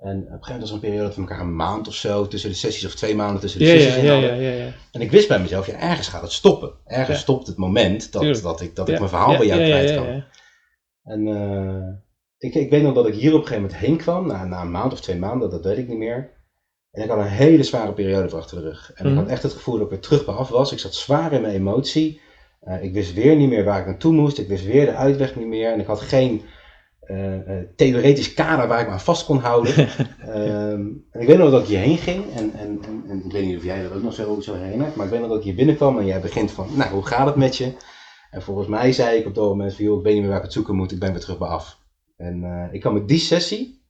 En 0.04 0.18
op 0.18 0.24
een 0.24 0.30
gegeven 0.30 0.52
moment 0.52 0.60
was 0.60 0.68
er 0.68 0.74
een 0.74 0.80
periode 0.90 1.14
we 1.14 1.20
elkaar 1.20 1.40
een 1.40 1.56
maand 1.56 1.88
of 1.88 1.94
zo 1.94 2.26
tussen 2.26 2.50
de 2.50 2.56
sessies, 2.56 2.84
of 2.84 2.94
twee 2.94 3.14
maanden 3.14 3.40
tussen 3.40 3.60
de 3.60 3.66
ja, 3.66 3.72
sessies 3.72 4.02
ja, 4.02 4.14
ja, 4.14 4.34
ja, 4.34 4.72
En 4.92 5.00
ik 5.00 5.10
wist 5.10 5.28
bij 5.28 5.38
mezelf, 5.38 5.66
ja, 5.66 5.78
ergens 5.78 6.08
gaat 6.08 6.22
het 6.22 6.32
stoppen. 6.32 6.72
Ergens 6.86 7.18
stopt 7.18 7.46
het 7.46 7.56
moment 7.56 8.12
dat, 8.12 8.42
dat 8.42 8.60
ik, 8.60 8.76
dat 8.76 8.88
ik 8.88 8.98
mijn 8.98 9.08
verhaal 9.08 9.36
bij 9.36 9.46
jou 9.46 9.64
kwijt 9.64 9.94
kan. 9.94 10.24
En 11.02 11.26
uh, 11.26 11.88
ik, 12.38 12.54
ik 12.54 12.70
weet 12.70 12.82
nog 12.82 12.94
dat 12.94 13.06
ik 13.06 13.14
hier 13.14 13.34
op 13.34 13.40
een 13.40 13.46
gegeven 13.46 13.62
moment 13.62 13.80
heen 13.80 13.96
kwam, 13.96 14.26
na, 14.26 14.44
na 14.44 14.60
een 14.60 14.70
maand 14.70 14.92
of 14.92 15.00
twee 15.00 15.16
maanden, 15.16 15.50
dat 15.50 15.64
weet 15.64 15.78
ik 15.78 15.88
niet 15.88 15.98
meer. 15.98 16.32
En 16.90 17.02
ik 17.02 17.08
had 17.08 17.18
een 17.18 17.24
hele 17.24 17.62
zware 17.62 17.92
periode 17.92 18.36
achter 18.36 18.56
de 18.56 18.62
rug. 18.62 18.92
En 18.94 19.06
ik 19.06 19.14
had 19.14 19.24
mhm. 19.24 19.32
echt 19.32 19.42
het 19.42 19.52
gevoel 19.52 19.78
dat 19.78 19.86
ik 19.86 19.92
er 19.92 20.00
terug 20.00 20.24
bij 20.24 20.34
af 20.34 20.48
was. 20.48 20.72
Ik 20.72 20.78
zat 20.78 20.94
zwaar 20.94 21.32
in 21.32 21.40
mijn 21.40 21.54
emotie. 21.54 22.20
ik 22.80 22.92
wist 22.92 23.14
weer 23.14 23.36
niet 23.36 23.48
meer 23.48 23.64
waar 23.64 23.80
ik 23.80 23.86
naartoe 23.86 24.12
moest. 24.12 24.38
Ik 24.38 24.48
wist 24.48 24.64
weer 24.64 24.86
de 24.86 24.94
uitweg 24.94 25.36
niet 25.36 25.46
meer. 25.46 25.72
En 25.72 25.80
ik 25.80 25.86
had 25.86 26.00
geen 26.00 26.42
theoretisch 27.76 28.34
kader 28.34 28.68
waar 28.68 28.80
ik 28.80 28.86
me 28.86 28.92
aan 28.92 29.00
vast 29.00 29.24
kon 29.24 29.38
houden. 29.38 29.74
Ehm, 30.34 30.82
en 31.10 31.20
ik 31.20 31.26
weet 31.26 31.38
nog 31.38 31.50
dat 31.50 31.62
ik 31.62 31.66
hierheen 31.66 31.96
ging. 31.96 32.32
En, 32.34 32.52
en, 32.52 32.78
en, 32.82 33.04
en, 33.08 33.22
ik 33.24 33.32
weet 33.32 33.44
niet 33.44 33.56
of 33.56 33.64
jij 33.64 33.82
dat 33.82 33.92
ook 33.92 34.02
nog 34.02 34.14
zo, 34.14 34.40
zo 34.40 34.54
herinnert. 34.54 34.96
Maar 34.96 35.04
ik 35.04 35.12
weet 35.12 35.20
nog 35.20 35.28
dat 35.28 35.38
ik 35.38 35.44
hier 35.44 35.54
binnenkwam 35.54 35.98
en 35.98 36.06
jij 36.06 36.20
begint 36.20 36.50
van, 36.50 36.68
nou, 36.76 36.90
hoe 36.90 37.06
gaat 37.06 37.26
het 37.26 37.36
met 37.36 37.56
je? 37.56 37.72
En 38.30 38.42
volgens 38.42 38.68
mij 38.68 38.92
zei 38.92 39.18
ik 39.18 39.26
op 39.26 39.34
dat 39.34 39.48
moment 39.48 39.74
van, 39.74 39.84
joh, 39.84 39.98
ik 39.98 40.04
weet 40.04 40.12
niet 40.12 40.22
meer 40.22 40.30
waar 40.30 40.38
ik 40.38 40.44
het 40.44 40.52
zoeken 40.52 40.74
moet. 40.74 40.92
Ik 40.92 40.98
ben 40.98 41.10
weer 41.10 41.20
terug 41.20 41.38
bij 41.38 41.48
af. 41.48 41.78
En 42.16 42.68
ik 42.72 42.80
kan 42.80 42.92
met 42.92 43.08
die 43.08 43.18
sessie 43.18 43.82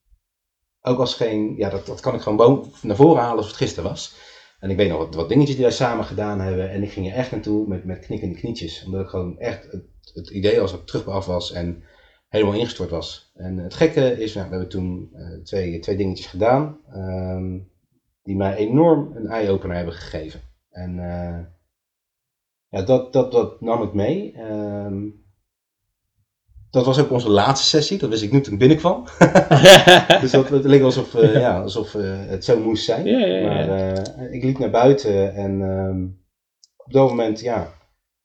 ook 0.86 0.98
als 0.98 1.14
geen, 1.14 1.54
ja, 1.56 1.68
dat, 1.68 1.86
dat 1.86 2.00
kan 2.00 2.14
ik 2.14 2.20
gewoon 2.20 2.72
naar 2.82 2.96
voren 2.96 3.22
halen 3.22 3.36
als 3.36 3.46
het 3.46 3.56
gisteren 3.56 3.90
was. 3.90 4.14
En 4.60 4.70
ik 4.70 4.76
weet 4.76 4.88
nog 4.88 4.98
wat, 4.98 5.14
wat 5.14 5.28
dingetjes 5.28 5.56
die 5.56 5.64
wij 5.64 5.74
samen 5.74 6.04
gedaan 6.04 6.40
hebben. 6.40 6.70
En 6.70 6.82
ik 6.82 6.90
ging 6.90 7.06
er 7.06 7.14
echt 7.14 7.30
naartoe 7.30 7.68
met, 7.68 7.84
met 7.84 7.98
knikkende 7.98 8.34
knietjes. 8.34 8.84
Omdat 8.84 9.00
ik 9.00 9.08
gewoon 9.08 9.38
echt 9.38 9.72
het, 9.72 9.84
het 10.14 10.30
idee 10.30 10.60
als 10.60 10.72
ik 10.72 10.86
terug 10.86 11.08
af 11.08 11.26
was 11.26 11.52
en 11.52 11.82
helemaal 12.34 12.58
ingestort 12.58 12.90
was. 12.90 13.30
En 13.34 13.58
het 13.58 13.74
gekke 13.74 14.22
is, 14.22 14.34
nou, 14.34 14.46
we 14.46 14.50
hebben 14.50 14.70
toen 14.70 15.10
uh, 15.14 15.42
twee, 15.42 15.78
twee 15.78 15.96
dingetjes 15.96 16.26
gedaan. 16.26 16.78
Um, 16.94 17.72
die 18.22 18.36
mij 18.36 18.56
enorm 18.56 19.12
een 19.16 19.26
eye-opener 19.26 19.76
hebben 19.76 19.94
gegeven. 19.94 20.40
En 20.70 20.96
uh, 20.96 21.38
ja, 22.68 22.82
dat, 22.82 23.12
dat, 23.12 23.32
dat 23.32 23.60
nam 23.60 23.82
ik 23.82 23.92
mee. 23.92 24.34
Um, 24.40 25.22
dat 26.70 26.84
was 26.84 27.00
ook 27.00 27.10
onze 27.10 27.30
laatste 27.30 27.66
sessie, 27.66 27.98
dat 27.98 28.10
wist 28.10 28.22
ik 28.22 28.32
nu 28.32 28.40
toen 28.40 28.52
ik 28.52 28.58
binnenkwam. 28.58 29.04
dus 30.20 30.30
dat, 30.30 30.48
het 30.48 30.64
leek 30.64 30.82
alsof, 30.82 31.14
uh, 31.14 31.34
ja, 31.34 31.60
alsof 31.60 31.94
uh, 31.94 32.26
het 32.26 32.44
zo 32.44 32.60
moest 32.60 32.84
zijn. 32.84 33.06
Ja, 33.06 33.26
ja, 33.26 33.48
maar 33.48 33.68
uh, 33.68 34.32
ik 34.34 34.42
liep 34.42 34.58
naar 34.58 34.70
buiten 34.70 35.34
en 35.34 35.60
um, 35.60 36.22
op 36.76 36.92
dat 36.92 37.08
moment, 37.08 37.40
ja, 37.40 37.72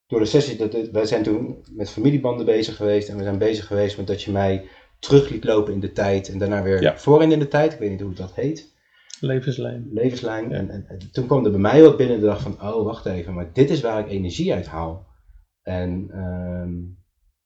door 0.10 0.20
de 0.20 0.25
sessie, 0.25 0.58
dat, 0.58 0.89
wij 0.92 1.06
zijn 1.06 1.24
toen 1.24 1.63
met 1.72 1.89
familiebanden 1.89 2.46
bezig 2.46 2.75
geweest 2.75 3.10
en 3.10 3.18
we 3.18 3.24
zijn 3.24 3.38
bezig 3.38 3.68
geweest 3.68 3.98
met 3.98 4.08
dat 4.08 4.22
je 4.22 4.32
mij 4.32 4.68
terug 5.00 5.30
liet 5.30 5.44
lopen 5.44 5.74
in 5.74 5.80
de 5.80 5.92
tijd 5.92 6.30
en 6.30 6.38
daarna 6.38 6.63
weer 6.63 6.82
ja. 6.82 6.98
voorin 6.98 7.32
in 7.32 7.39
de 7.39 7.48
tijd. 7.48 7.74
Ik 7.74 7.80
weet 7.80 7.89
niet 7.89 8.01
hoe 8.01 8.13
dat 8.13 8.36
heet. 8.36 8.78
Levenslijn. 9.20 9.89
Levenslijn. 9.92 10.51
En, 10.51 10.70
en, 10.70 10.86
en, 10.88 11.12
toen 11.12 11.25
kwam 11.25 11.46
er 11.46 11.51
bij 11.51 11.60
mij 11.60 11.82
wat 11.82 11.98
binnen 11.98 12.20
de 12.20 12.25
dag 12.25 12.42
van, 12.42 12.62
oh 12.62 12.84
wacht 12.84 13.06
even, 13.06 13.34
maar 13.34 13.54
dit 13.54 13.70
is 13.70 13.82
waar 13.82 14.00
ik 14.00 14.10
energie 14.10 14.54
uit 14.54 14.68
haal. 14.68 15.08
En 15.62 16.20
um, 16.20 16.98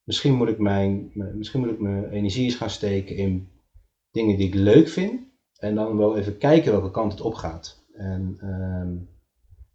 misschien 0.04 0.34
moet 0.34 0.48
ik 0.48 0.58
mijn, 0.58 1.12
misschien 1.14 1.60
moet 1.60 1.70
ik 1.70 1.80
mijn 1.80 2.10
energie 2.10 2.44
eens 2.44 2.56
gaan 2.56 2.70
steken 2.70 3.16
in 3.16 3.50
dingen 4.12 4.38
die 4.38 4.48
ik 4.48 4.54
leuk 4.54 4.88
vind. 4.88 5.22
En 5.58 5.76
dan 5.76 5.98
wel 5.98 6.18
even 6.18 6.38
kijken 6.38 6.72
welke 6.72 6.92
kant 6.92 7.12
het 7.12 7.22
op 7.22 7.34
gaat. 7.34 7.86
En 7.94 8.38
um, 8.44 9.13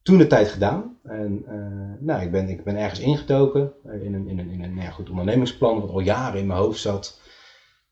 toen 0.09 0.19
de 0.19 0.27
tijd 0.27 0.49
gedaan. 0.49 0.97
En 1.03 1.45
uh, 1.49 2.07
nou, 2.07 2.23
ik 2.23 2.31
ben, 2.31 2.49
ik 2.49 2.65
ben 2.65 2.77
ergens 2.77 3.01
ingetoken 3.01 3.73
in 4.03 4.15
een, 4.15 4.29
in 4.29 4.39
een, 4.39 4.51
in 4.51 4.63
een 4.63 4.75
nou 4.75 4.87
ja, 4.87 4.91
goed 4.91 5.11
ondernemingsplan 5.11 5.81
wat 5.81 5.91
al 5.91 6.01
jaren 6.01 6.41
in 6.41 6.47
mijn 6.47 6.59
hoofd 6.59 6.81
zat. 6.81 7.21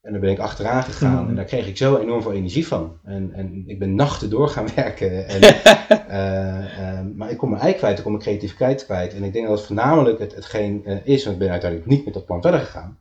En 0.03 0.13
daar 0.13 0.21
ben 0.21 0.31
ik 0.31 0.39
achteraan 0.39 0.83
gegaan 0.83 1.23
mm. 1.23 1.29
en 1.29 1.35
daar 1.35 1.45
kreeg 1.45 1.67
ik 1.67 1.77
zo 1.77 1.97
enorm 1.97 2.23
veel 2.23 2.33
energie 2.33 2.67
van. 2.67 2.99
En, 3.05 3.33
en 3.33 3.65
ik 3.67 3.79
ben 3.79 3.95
nachten 3.95 4.31
door 4.31 4.49
gaan 4.49 4.69
werken. 4.75 5.29
En, 5.29 5.43
uh, 5.43 6.79
uh, 6.81 7.01
maar 7.15 7.31
ik 7.31 7.39
kom 7.39 7.51
mijn 7.51 7.63
ei 7.63 7.75
kwijt, 7.75 7.97
ik 7.97 8.03
kom 8.03 8.13
mijn 8.13 8.25
creativiteit 8.25 8.85
kwijt. 8.85 9.15
En 9.15 9.23
ik 9.23 9.33
denk 9.33 9.47
dat 9.47 9.57
het 9.57 9.67
voornamelijk 9.67 10.19
het, 10.19 10.35
hetgeen 10.35 10.85
is, 11.05 11.25
want 11.25 11.37
ik 11.37 11.43
ben 11.43 11.51
uiteindelijk 11.51 11.91
niet 11.91 12.05
met 12.05 12.15
dat 12.15 12.27
plan 12.27 12.43
verder 12.43 12.61
gegaan. 12.61 12.99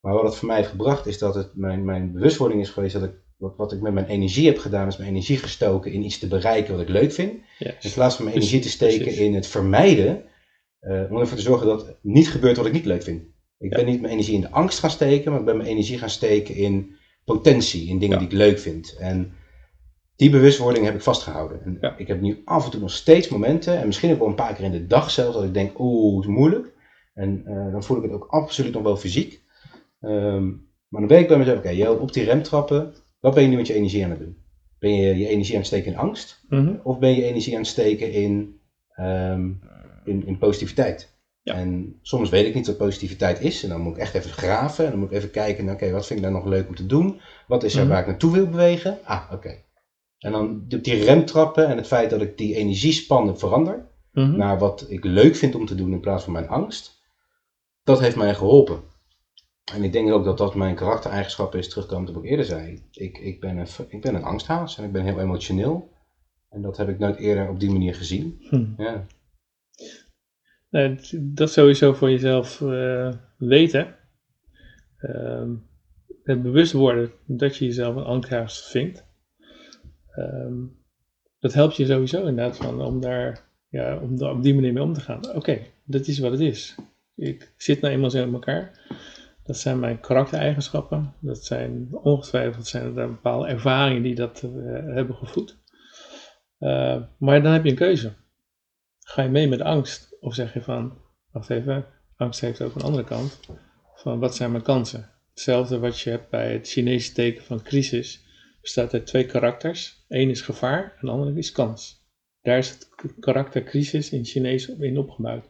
Maar 0.00 0.14
wat 0.14 0.24
het 0.24 0.36
voor 0.36 0.46
mij 0.46 0.56
heeft 0.56 0.68
gebracht 0.68 1.06
is 1.06 1.18
dat 1.18 1.34
het 1.34 1.50
mijn, 1.54 1.84
mijn 1.84 2.12
bewustwording 2.12 2.60
is 2.60 2.70
geweest 2.70 2.94
dat 2.94 3.02
ik 3.02 3.14
wat, 3.44 3.56
wat 3.56 3.72
ik 3.72 3.80
met 3.80 3.92
mijn 3.92 4.06
energie 4.06 4.46
heb 4.46 4.58
gedaan, 4.58 4.88
is 4.88 4.96
mijn 4.96 5.10
energie 5.10 5.36
gestoken 5.36 5.92
in 5.92 6.04
iets 6.04 6.18
te 6.18 6.26
bereiken 6.26 6.72
wat 6.72 6.82
ik 6.82 6.88
leuk 6.88 7.12
vind. 7.12 7.32
In 7.58 7.92
plaats 7.94 8.16
van 8.16 8.24
mijn 8.24 8.36
energie 8.36 8.60
te 8.60 8.68
steken 8.68 9.16
in 9.16 9.34
het 9.34 9.46
vermijden, 9.46 10.24
om 10.80 11.18
ervoor 11.18 11.36
te 11.36 11.42
zorgen 11.42 11.66
dat 11.66 11.86
het 11.86 11.96
niet 12.02 12.28
gebeurt 12.28 12.56
wat 12.56 12.66
ik 12.66 12.72
niet 12.72 12.84
leuk 12.84 13.02
vind. 13.02 13.22
Ik 13.58 13.70
ben 13.70 13.86
niet 13.86 14.00
mijn 14.00 14.12
energie 14.12 14.34
in 14.34 14.40
de 14.40 14.50
angst 14.50 14.78
gaan 14.78 14.90
steken, 14.90 15.30
maar 15.30 15.40
ik 15.40 15.46
ben 15.46 15.56
mijn 15.56 15.68
energie 15.68 15.98
gaan 15.98 16.10
steken 16.10 16.54
in 16.54 16.96
potentie, 17.24 17.88
in 17.88 17.98
dingen 17.98 18.18
die 18.18 18.26
ik 18.26 18.34
leuk 18.34 18.58
vind. 18.58 18.96
En 18.98 19.32
die 20.16 20.30
bewustwording 20.30 20.84
heb 20.84 20.94
ik 20.94 21.02
vastgehouden. 21.02 21.62
En 21.62 21.94
ik 21.96 22.06
heb 22.06 22.20
nu 22.20 22.42
af 22.44 22.64
en 22.64 22.70
toe 22.70 22.80
nog 22.80 22.90
steeds 22.90 23.28
momenten, 23.28 23.78
en 23.78 23.86
misschien 23.86 24.12
ook 24.12 24.18
wel 24.18 24.28
een 24.28 24.34
paar 24.34 24.54
keer 24.54 24.64
in 24.64 24.72
de 24.72 24.86
dag 24.86 25.10
zelfs, 25.10 25.34
dat 25.34 25.44
ik 25.44 25.54
denk, 25.54 25.78
oeh, 25.78 26.16
het 26.16 26.24
is 26.24 26.30
moeilijk. 26.30 26.72
En 27.14 27.44
uh, 27.46 27.72
dan 27.72 27.84
voel 27.84 27.96
ik 27.96 28.02
het 28.02 28.12
ook 28.12 28.26
absoluut 28.28 28.72
nog 28.72 28.82
wel 28.82 28.96
fysiek. 28.96 29.42
Um, 30.00 30.72
maar 30.88 31.00
dan 31.00 31.10
weet 31.10 31.20
ik 31.20 31.28
bij 31.28 31.38
mezelf, 31.38 31.58
oké, 31.58 31.68
okay, 31.68 31.86
op 31.86 32.12
die 32.12 32.24
remtrappen, 32.24 32.94
wat 33.24 33.34
ben 33.34 33.42
je 33.42 33.48
nu 33.48 33.56
met 33.56 33.66
je 33.66 33.74
energie 33.74 34.04
aan 34.04 34.10
het 34.10 34.18
doen? 34.18 34.36
Ben 34.78 34.94
je 34.94 35.18
je 35.18 35.28
energie 35.28 35.54
aan 35.54 35.60
het 35.60 35.66
steken 35.66 35.92
in 35.92 35.98
angst? 35.98 36.44
Mm 36.48 36.66
-hmm. 36.66 36.80
Of 36.82 36.98
ben 36.98 37.14
je 37.14 37.24
energie 37.24 37.54
aan 37.54 37.60
het 37.60 37.70
steken 37.70 38.12
in, 38.12 38.60
um, 39.00 39.60
in, 40.04 40.26
in 40.26 40.38
positiviteit? 40.38 41.16
Ja. 41.42 41.54
En 41.54 41.98
soms 42.02 42.30
weet 42.30 42.46
ik 42.46 42.54
niet 42.54 42.66
wat 42.66 42.76
positiviteit 42.76 43.40
is. 43.40 43.62
En 43.62 43.68
dan 43.68 43.80
moet 43.80 43.94
ik 43.94 44.02
echt 44.02 44.14
even 44.14 44.30
graven. 44.30 44.84
En 44.84 44.90
dan 44.90 45.00
moet 45.00 45.10
ik 45.10 45.16
even 45.16 45.30
kijken, 45.30 45.68
oké, 45.68 45.90
wat 45.90 46.06
vind 46.06 46.18
ik 46.18 46.24
daar 46.24 46.34
nog 46.34 46.44
leuk 46.44 46.68
om 46.68 46.74
te 46.74 46.86
doen? 46.86 47.20
Wat 47.46 47.62
is 47.62 47.74
er 47.74 47.80
mhm. 47.80 47.90
waar 47.90 48.00
ik 48.00 48.06
naartoe 48.06 48.32
wil 48.32 48.48
bewegen? 48.48 48.98
Ah, 49.04 49.32
oké. 49.32 49.56
En 50.18 50.32
dan 50.32 50.64
die 50.66 51.04
remtrappen 51.04 51.68
en 51.68 51.76
het 51.76 51.86
feit 51.86 52.10
dat 52.10 52.20
ik 52.20 52.38
die 52.38 52.54
energiespannen 52.54 53.38
verander. 53.38 53.88
Mm 54.12 54.36
Naar 54.36 54.58
wat 54.58 54.86
ik 54.88 55.04
leuk 55.04 55.36
vind 55.36 55.54
om 55.54 55.66
te 55.66 55.74
doen 55.74 55.92
in 55.92 56.00
plaats 56.00 56.24
van 56.24 56.32
mijn 56.32 56.48
angst. 56.48 57.02
Dat 57.84 58.00
heeft 58.00 58.16
mij 58.16 58.34
geholpen. 58.34 58.82
En 59.72 59.82
ik 59.82 59.92
denk 59.92 60.10
ook 60.10 60.24
dat 60.24 60.38
dat 60.38 60.54
mijn 60.54 60.74
karaktereigenschap 60.74 61.54
is, 61.54 61.68
terugkomend 61.68 62.08
op 62.08 62.14
wat 62.14 62.24
ik 62.24 62.30
eerder 62.30 62.46
zei. 62.46 62.82
Ik, 62.92 63.18
ik, 63.18 63.40
ben 63.40 63.56
een, 63.56 63.66
ik 63.88 64.00
ben 64.00 64.14
een 64.14 64.22
angsthaas 64.22 64.78
en 64.78 64.84
ik 64.84 64.92
ben 64.92 65.04
heel 65.04 65.20
emotioneel. 65.20 65.92
En 66.48 66.62
dat 66.62 66.76
heb 66.76 66.88
ik 66.88 66.98
nooit 66.98 67.16
eerder 67.16 67.48
op 67.48 67.60
die 67.60 67.70
manier 67.70 67.94
gezien. 67.94 68.36
Hm. 68.48 68.82
Ja. 68.82 69.06
Dat 71.20 71.50
sowieso 71.50 71.92
voor 71.92 72.10
jezelf 72.10 72.60
uh, 72.60 73.12
weten. 73.38 73.96
Uh, 75.00 75.50
het 76.22 76.42
bewust 76.42 76.72
worden 76.72 77.12
dat 77.26 77.56
je 77.56 77.64
jezelf 77.64 77.96
een 77.96 78.04
angsthaas 78.04 78.70
vindt. 78.70 79.04
Um, 80.16 80.82
dat 81.38 81.52
helpt 81.52 81.76
je 81.76 81.86
sowieso 81.86 82.18
inderdaad 82.18 82.56
van 82.56 82.82
om 82.82 83.00
daar, 83.00 83.48
ja, 83.68 83.98
om 83.98 84.18
daar 84.18 84.30
op 84.30 84.42
die 84.42 84.54
manier 84.54 84.72
mee 84.72 84.82
om 84.82 84.92
te 84.92 85.00
gaan. 85.00 85.34
Oké, 85.34 85.58
dat 85.84 86.06
is 86.06 86.18
wat 86.18 86.30
het 86.30 86.40
is. 86.40 86.74
Ik 87.14 87.52
zit 87.56 87.80
nou 87.80 87.94
eenmaal 87.94 88.10
zo 88.10 88.22
in 88.22 88.32
elkaar. 88.32 88.86
Dat 89.44 89.58
zijn 89.58 89.78
mijn 89.78 90.00
karaktereigenschappen. 90.00 91.14
Dat 91.20 91.44
zijn 91.44 91.88
ongetwijfeld 91.92 92.66
zijn 92.66 92.96
er 92.96 93.08
bepaalde 93.08 93.46
ervaringen 93.46 94.02
die 94.02 94.14
dat 94.14 94.42
uh, 94.42 94.50
hebben 94.94 95.16
gevoed. 95.16 95.58
Uh, 96.58 97.02
maar 97.18 97.42
dan 97.42 97.52
heb 97.52 97.64
je 97.64 97.70
een 97.70 97.76
keuze. 97.76 98.12
Ga 99.00 99.22
je 99.22 99.28
mee 99.28 99.48
met 99.48 99.60
angst? 99.60 100.16
Of 100.20 100.34
zeg 100.34 100.54
je 100.54 100.62
van, 100.62 100.98
wacht 101.30 101.50
even, 101.50 101.86
angst 102.16 102.40
heeft 102.40 102.62
ook 102.62 102.74
een 102.74 102.82
andere 102.82 103.04
kant. 103.04 103.40
Van 103.94 104.18
wat 104.18 104.34
zijn 104.34 104.50
mijn 104.50 104.62
kansen? 104.62 105.10
Hetzelfde 105.30 105.78
wat 105.78 106.00
je 106.00 106.10
hebt 106.10 106.30
bij 106.30 106.52
het 106.52 106.68
Chinese 106.68 107.12
teken 107.12 107.44
van 107.44 107.62
crisis. 107.62 108.24
Bestaat 108.60 108.92
uit 108.92 109.06
twee 109.06 109.26
karakters. 109.26 110.04
Eén 110.08 110.30
is 110.30 110.40
gevaar 110.40 110.82
en 110.82 111.06
de 111.06 111.12
andere 111.12 111.38
is 111.38 111.52
kans. 111.52 112.02
Daar 112.42 112.58
is 112.58 112.70
het 112.70 113.14
karakter 113.20 113.62
crisis 113.62 114.10
in 114.10 114.24
Chinees 114.24 114.68
in 114.68 114.98
opgebouwd. 114.98 115.44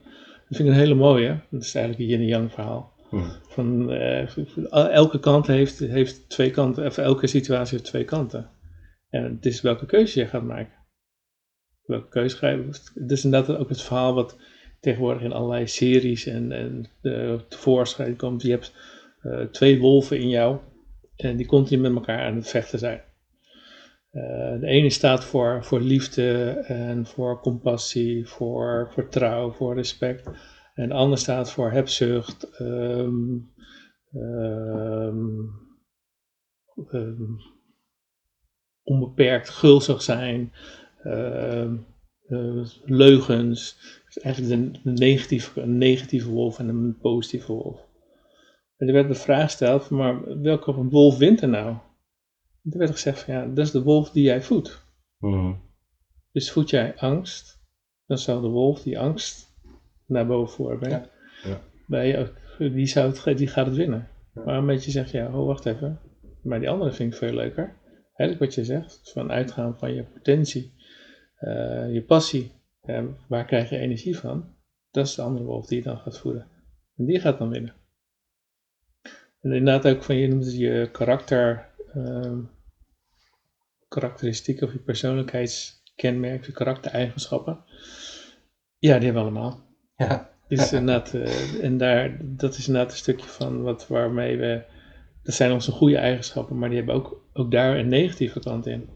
Dat 0.48 0.57
vind 0.57 0.68
ik 0.68 0.74
een 0.74 0.80
hele 0.80 0.94
mooie. 0.94 1.40
Dat 1.50 1.62
is 1.62 1.74
eigenlijk 1.74 2.04
een 2.04 2.18
yin-yang 2.18 2.52
verhaal. 2.52 2.93
Hmm. 3.20 3.33
Van, 3.48 3.92
uh, 3.92 4.90
elke 4.90 5.18
kant 5.18 5.46
heeft, 5.46 5.79
heeft 5.79 6.29
twee 6.29 6.50
kanten, 6.50 6.94
elke 6.94 7.27
situatie 7.27 7.77
heeft 7.77 7.90
twee 7.90 8.05
kanten. 8.05 8.50
En 9.11 9.24
het 9.24 9.46
is 9.46 9.61
welke 9.61 9.87
keuze 9.87 10.20
je 10.20 10.27
gaat 10.27 10.42
maken 10.42 10.85
welke 11.87 12.09
keuze 12.09 12.37
ga 12.37 12.48
je... 12.48 12.68
Is 13.07 13.24
inderdaad 13.24 13.57
ook 13.57 13.68
het 13.68 13.83
verhaal 13.83 14.14
wat 14.14 14.38
tegenwoordig 14.81 15.22
in 15.22 15.33
allerlei 15.33 15.66
series 15.66 16.27
en, 16.27 16.53
en 16.53 16.87
uh, 17.03 17.35
tevoorschijn 17.48 18.16
komt. 18.16 18.42
Je 18.42 18.50
hebt 18.50 18.74
uh, 19.22 19.40
twee 19.40 19.79
wolven 19.79 20.18
in 20.18 20.29
jou 20.29 20.59
en 21.16 21.37
die 21.37 21.46
continu 21.46 21.81
met 21.81 21.94
elkaar 21.94 22.27
aan 22.27 22.37
het 22.37 22.48
vechten 22.48 22.79
zijn. 22.79 23.03
De 24.61 24.66
ene 24.66 24.90
staat 24.90 25.24
voor, 25.24 25.64
voor 25.64 25.81
liefde 25.81 26.48
en 26.66 27.07
voor 27.07 27.40
compassie, 27.40 28.29
voor 28.29 28.90
vertrouwen, 28.92 29.55
voor 29.55 29.74
respect. 29.74 30.29
En 30.74 30.88
de 30.88 30.94
andere 30.94 31.20
staat 31.20 31.50
voor 31.50 31.70
hebzucht, 31.70 32.60
um, 32.60 33.52
um, 34.12 35.50
um, 36.92 37.38
onbeperkt 38.82 39.48
gulzig 39.48 40.02
zijn, 40.02 40.52
uh, 41.04 41.72
leugens. 42.84 43.76
Dus 44.04 44.18
eigenlijk 44.18 44.82
de, 44.84 44.90
negatieve, 44.90 45.60
een 45.60 45.78
negatieve 45.78 46.30
wolf 46.30 46.58
en 46.58 46.68
een 46.68 46.98
positieve 46.98 47.52
wolf. 47.52 47.80
En 48.76 48.87
er 48.87 48.92
werd 48.92 49.08
de 49.08 49.14
vraag 49.14 49.44
gesteld, 49.44 49.90
maar 49.90 50.40
welke 50.42 50.74
wolf 50.74 51.18
wint 51.18 51.42
er 51.42 51.48
nou? 51.48 51.68
En 52.64 52.72
er 52.72 52.78
werd 52.78 52.90
gezegd 52.90 53.22
van 53.22 53.34
ja, 53.34 53.46
dat 53.46 53.66
is 53.66 53.70
de 53.70 53.82
wolf 53.82 54.10
die 54.10 54.22
jij 54.22 54.42
voedt. 54.42 54.84
Mm. 55.18 55.62
Dus 56.32 56.50
voed 56.50 56.70
jij 56.70 56.96
angst, 56.96 57.60
dan 58.06 58.18
zal 58.18 58.40
de 58.40 58.48
wolf 58.48 58.82
die 58.82 58.98
angst 58.98 59.54
naar 60.07 60.27
boven. 60.27 60.88
Ja. 60.88 61.61
Bij, 61.87 62.33
die, 62.59 62.87
zou 62.87 63.12
het, 63.12 63.38
die 63.38 63.49
gaat 63.49 63.67
het 63.67 63.77
winnen. 63.77 64.09
Maar 64.33 64.59
een 64.59 64.67
beetje 64.67 64.90
zegt, 64.90 65.11
ja, 65.11 65.27
oh 65.27 65.47
wacht 65.47 65.67
even, 65.67 66.01
maar 66.43 66.59
die 66.59 66.71
andere 66.71 66.93
vind 66.93 67.12
ik 67.12 67.19
veel 67.19 67.35
leuker. 67.35 67.77
Eigenlijk 68.14 68.38
wat 68.38 68.55
je 68.55 68.64
zegt, 68.64 69.11
van 69.12 69.31
uitgaan 69.31 69.79
van 69.79 69.95
je 69.95 70.05
potentie. 70.05 70.75
Eh, 71.35 71.93
je 71.93 72.03
passie, 72.07 72.53
waar 73.29 73.45
krijg 73.45 73.71
je 73.71 73.79
energie 73.79 74.19
van? 74.19 74.55
Dat 74.90 75.07
is 75.07 75.14
de 75.14 75.23
andere 75.23 75.45
wolf 75.45 75.67
die 75.67 75.79
je 75.79 75.85
dan 75.85 75.99
gaat 75.99 76.19
voeden. 76.19 76.47
En 76.97 77.05
die 77.05 77.21
gaat 77.21 77.38
dan 77.38 77.49
winnen. 77.49 77.75
En 79.40 79.53
inderdaad 79.53 79.95
ook 79.95 80.03
van 80.03 80.17
je 80.17 80.29
noemt 80.29 80.45
het 80.45 80.57
je 80.57 80.88
karakter, 80.93 81.71
uh, 81.95 82.38
karakteristieken 83.88 84.67
of 84.67 84.73
je 84.73 84.79
persoonlijkheidskenmerken, 84.79 86.47
je 86.47 86.53
karaktereigenschappen. 86.53 87.64
Ja, 88.79 88.99
die 88.99 89.05
hebben 89.05 89.12
we 89.12 89.31
allemaal. 89.31 89.63
Ja. 89.96 90.33
Dus 90.48 90.72
inderdaad, 90.72 91.14
uh, 91.14 91.64
en 91.64 91.78
daar, 91.78 92.16
dat 92.22 92.57
is 92.57 92.66
inderdaad 92.66 92.92
een 92.92 92.98
stukje 92.98 93.28
van 93.28 93.62
wat, 93.62 93.87
waarmee 93.87 94.37
we, 94.37 94.62
dat 95.22 95.35
zijn 95.35 95.52
onze 95.52 95.70
goede 95.70 95.96
eigenschappen, 95.96 96.59
maar 96.59 96.68
die 96.68 96.78
hebben 96.78 96.94
ook, 96.94 97.28
ook 97.33 97.50
daar 97.50 97.76
een 97.76 97.88
negatieve 97.88 98.40
kant 98.40 98.66
in. 98.66 98.88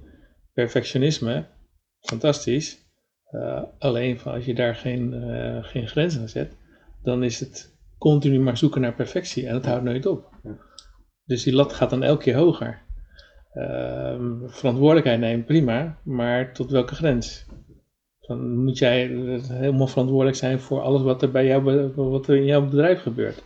Perfectionisme, 0.53 1.47
fantastisch. 2.01 2.87
Uh, 3.31 3.63
alleen 3.79 4.19
van 4.19 4.33
als 4.33 4.45
je 4.45 4.55
daar 4.55 4.75
geen, 4.75 5.13
uh, 5.13 5.65
geen 5.65 5.89
grenzen 5.89 6.21
aan 6.21 6.29
zet, 6.29 6.57
dan 7.03 7.23
is 7.23 7.41
het 7.41 7.79
continu 7.99 8.41
maar 8.41 8.57
zoeken 8.57 8.81
naar 8.81 8.95
perfectie 8.95 9.47
en 9.47 9.53
dat 9.53 9.65
houdt 9.65 9.85
nooit 9.85 10.07
op. 10.07 10.31
Dus 11.25 11.43
die 11.43 11.55
lat 11.55 11.73
gaat 11.73 11.91
dan 11.91 12.03
elke 12.03 12.23
keer 12.23 12.37
hoger. 12.37 12.83
Uh, 13.55 14.21
verantwoordelijkheid 14.47 15.21
nemen, 15.21 15.45
prima, 15.45 15.99
maar 16.05 16.53
tot 16.53 16.71
welke 16.71 16.95
grens? 16.95 17.47
Dan 18.29 18.65
moet 18.65 18.79
jij 18.79 19.07
helemaal 19.43 19.87
verantwoordelijk 19.87 20.37
zijn 20.37 20.59
voor 20.59 20.81
alles 20.81 21.03
wat 21.03 21.23
er, 21.23 21.31
bij 21.31 21.47
jou, 21.47 21.93
wat 21.95 22.29
er 22.29 22.37
in 22.37 22.45
jouw 22.45 22.65
bedrijf 22.65 23.03
gebeurt. 23.03 23.45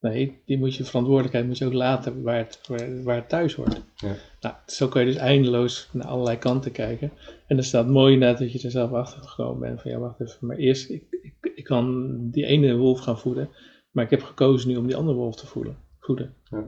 Nee, 0.00 0.42
die 0.46 0.58
moet 0.58 0.74
je 0.74 0.84
verantwoordelijkheid 0.84 1.46
moet 1.46 1.58
je 1.58 1.66
ook 1.66 1.72
laten 1.72 2.22
waar 2.22 2.36
het, 2.36 2.60
waar, 3.04 3.16
het 3.16 3.28
thuis 3.28 3.54
hoort. 3.54 3.80
Ja. 3.96 4.14
Nou, 4.40 4.54
zo 4.66 4.88
kan 4.88 5.00
je 5.00 5.06
dus 5.06 5.16
eindeloos 5.20 5.88
naar 5.92 6.06
allerlei 6.06 6.38
kanten 6.38 6.72
kijken. 6.72 7.12
En 7.46 7.56
dan 7.56 7.64
staat 7.64 7.86
mooi 7.86 8.16
net 8.16 8.38
dat 8.38 8.52
je 8.52 8.62
er 8.62 8.70
zelf 8.70 8.92
achter 8.92 9.22
gekomen 9.22 9.60
bent 9.60 9.80
van 9.80 9.90
ja, 9.90 9.98
wacht 9.98 10.20
even, 10.20 10.46
maar 10.46 10.56
eerst, 10.56 10.90
ik, 10.90 11.04
ik, 11.22 11.52
ik 11.54 11.64
kan 11.64 12.16
die 12.30 12.44
ene 12.44 12.76
wolf 12.76 13.00
gaan 13.00 13.18
voeden, 13.18 13.48
maar 13.90 14.04
ik 14.04 14.10
heb 14.10 14.22
gekozen 14.22 14.68
nu 14.68 14.76
om 14.76 14.86
die 14.86 14.96
andere 14.96 15.16
wolf 15.16 15.36
te 15.36 15.46
voeden. 15.46 15.76
voeden. 16.00 16.34
Ja. 16.50 16.64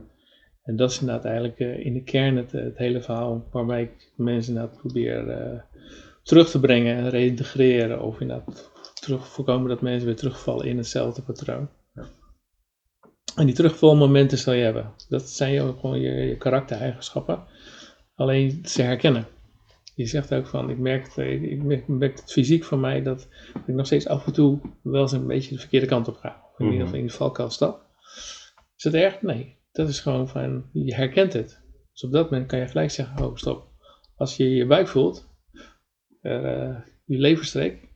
En 0.63 0.75
dat 0.75 0.91
is 0.91 0.99
inderdaad 0.99 1.25
eigenlijk 1.25 1.59
uh, 1.59 1.85
in 1.85 1.93
de 1.93 2.03
kern 2.03 2.37
het, 2.37 2.51
het, 2.51 2.77
hele 2.77 3.01
verhaal 3.01 3.47
waarbij 3.51 3.81
ik 3.81 4.11
mensen 4.15 4.53
inderdaad 4.53 4.77
probeer 4.77 5.27
uh, 5.27 5.59
terug 6.25 6.49
te 6.49 6.59
brengen 6.59 6.95
en 6.95 7.09
reïntegreren 7.09 8.01
of 8.01 8.19
inderdaad 8.19 8.71
terug 8.93 9.27
voorkomen 9.27 9.69
dat 9.69 9.81
mensen 9.81 10.05
weer 10.05 10.15
terugvallen 10.15 10.65
in 10.65 10.77
hetzelfde 10.77 11.21
patroon. 11.21 11.69
En 13.35 13.45
die 13.45 13.55
terugvalmomenten 13.55 14.37
zal 14.37 14.53
je 14.53 14.63
hebben. 14.63 14.93
Dat 15.09 15.29
zijn 15.29 15.53
je, 15.53 15.73
gewoon 15.79 15.99
je, 15.99 16.11
je 16.11 16.37
karaktereigenschappen. 16.37 17.43
Alleen 18.15 18.59
ze 18.63 18.81
herkennen. 18.81 19.27
Je 19.95 20.05
zegt 20.05 20.33
ook 20.33 20.47
van, 20.47 20.69
ik 20.69 20.77
merk, 20.77 21.15
het, 21.15 21.41
ik 21.43 21.87
merk, 21.87 22.17
het 22.17 22.31
fysiek 22.31 22.63
van 22.63 22.79
mij 22.79 23.03
dat 23.03 23.27
ik 23.65 23.73
nog 23.73 23.85
steeds 23.85 24.07
af 24.07 24.25
en 24.25 24.33
toe 24.33 24.59
wel 24.81 25.01
eens 25.01 25.11
een 25.11 25.27
beetje 25.27 25.53
de 25.53 25.59
verkeerde 25.59 25.85
kant 25.85 26.07
op 26.07 26.15
ga. 26.15 26.41
Of 26.53 26.59
in 26.59 26.65
ieder 26.65 26.81
geval 26.81 26.99
in 26.99 27.07
de 27.07 27.13
valkuil 27.13 27.49
stap. 27.49 27.81
Is 28.75 28.83
dat 28.83 28.93
erg? 28.93 29.21
Nee. 29.21 29.57
Dat 29.71 29.87
is 29.87 29.99
gewoon 29.99 30.27
van, 30.27 30.69
je 30.73 30.95
herkent 30.95 31.33
het. 31.33 31.61
Dus 31.91 32.03
op 32.03 32.11
dat 32.11 32.29
moment 32.29 32.47
kan 32.49 32.59
je 32.59 32.67
gelijk 32.67 32.91
zeggen, 32.91 33.25
oh 33.25 33.35
stop. 33.35 33.67
Als 34.15 34.37
je 34.37 34.49
je 34.49 34.65
buik 34.65 34.87
voelt, 34.87 35.27
uh, 36.25 36.75
je 37.05 37.17
leverstreek, 37.17 37.89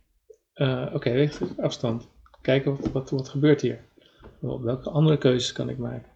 uh, 0.56 0.86
oké, 0.86 0.96
okay, 0.96 1.32
afstand. 1.58 2.08
Kijken 2.42 2.78
wat, 2.78 2.92
wat, 2.92 3.10
wat 3.10 3.30
gebeurt 3.30 3.62
hier 3.62 3.88
welke 4.40 4.90
andere 4.90 5.18
keuzes 5.18 5.52
kan 5.52 5.70
ik 5.70 5.78
maken? 5.78 6.12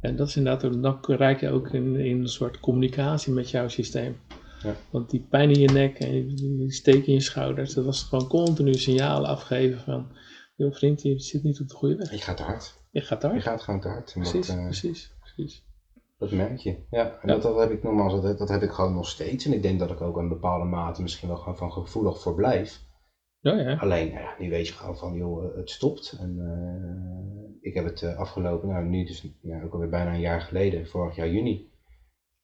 En 0.00 0.16
dat 0.16 0.28
is 0.28 0.36
inderdaad, 0.36 0.82
dan 0.82 1.16
raak 1.16 1.40
je 1.40 1.50
ook 1.50 1.68
in, 1.68 1.96
in 1.96 2.20
een 2.20 2.28
soort 2.28 2.60
communicatie 2.60 3.32
met 3.32 3.50
jouw 3.50 3.68
systeem. 3.68 4.16
Ja. 4.62 4.76
Want 4.90 5.10
die 5.10 5.26
pijn 5.30 5.50
in 5.50 5.60
je 5.60 5.70
nek 5.70 5.98
en 5.98 6.34
die 6.34 6.72
steek 6.72 7.06
in 7.06 7.12
je 7.12 7.20
schouders, 7.20 7.74
dat 7.74 7.84
was 7.84 8.02
gewoon 8.02 8.28
continu 8.28 8.74
signalen 8.74 9.28
afgeven 9.28 9.80
van, 9.80 10.06
joh 10.56 10.74
vriend, 10.74 11.02
je 11.02 11.18
zit 11.18 11.42
niet 11.42 11.60
op 11.60 11.68
de 11.68 11.74
goede 11.74 11.96
weg. 11.96 12.10
Je 12.10 12.18
gaat 12.18 12.36
te 12.36 12.42
hard. 12.42 12.74
Je 12.90 13.00
gaat 13.00 13.20
te 13.20 13.26
hard. 13.26 13.42
Je 13.42 13.48
gaat 13.48 13.62
gewoon 13.62 13.80
te 13.80 13.88
hard. 13.88 14.12
Precies, 14.12 14.46
dat, 14.46 14.56
uh, 14.56 14.64
precies, 14.64 15.12
precies. 15.20 15.64
Dat 16.22 16.30
merk 16.30 16.58
je. 16.58 16.76
Ja, 16.90 17.18
en 17.20 17.28
Dat, 17.28 17.42
dat, 17.42 17.58
heb 17.58 17.70
ik 17.70 17.82
nogmaals, 17.82 18.20
dat, 18.20 18.38
dat 18.38 18.48
heb 18.48 18.62
ik 18.62 18.70
gewoon 18.70 18.94
nog 18.94 19.08
steeds. 19.08 19.44
En 19.44 19.52
ik 19.52 19.62
denk 19.62 19.78
dat 19.78 19.90
ik 19.90 20.00
ook 20.00 20.16
een 20.16 20.28
bepaalde 20.28 20.64
mate 20.64 21.02
misschien 21.02 21.28
wel 21.28 21.36
gewoon 21.36 21.56
van 21.56 21.72
gevoelig 21.72 22.20
voor 22.20 22.34
blijf. 22.34 22.80
Ja, 23.40 23.54
ja. 23.54 23.76
Alleen, 23.76 24.08
nou 24.08 24.20
ja, 24.20 24.34
nu 24.38 24.50
weet 24.50 24.66
je 24.66 24.72
gewoon 24.72 24.96
van, 24.96 25.14
joh, 25.14 25.56
het 25.56 25.70
stopt. 25.70 26.16
En 26.20 26.36
uh, 26.38 27.68
ik 27.68 27.74
heb 27.74 27.84
het 27.84 28.02
uh, 28.02 28.16
afgelopen, 28.16 28.68
nou 28.68 28.84
nu 28.84 29.04
dus 29.04 29.26
ja, 29.40 29.62
ook 29.62 29.72
alweer 29.72 29.88
bijna 29.88 30.14
een 30.14 30.20
jaar 30.20 30.40
geleden, 30.40 30.86
vorig 30.86 31.16
jaar 31.16 31.28
juni, 31.28 31.70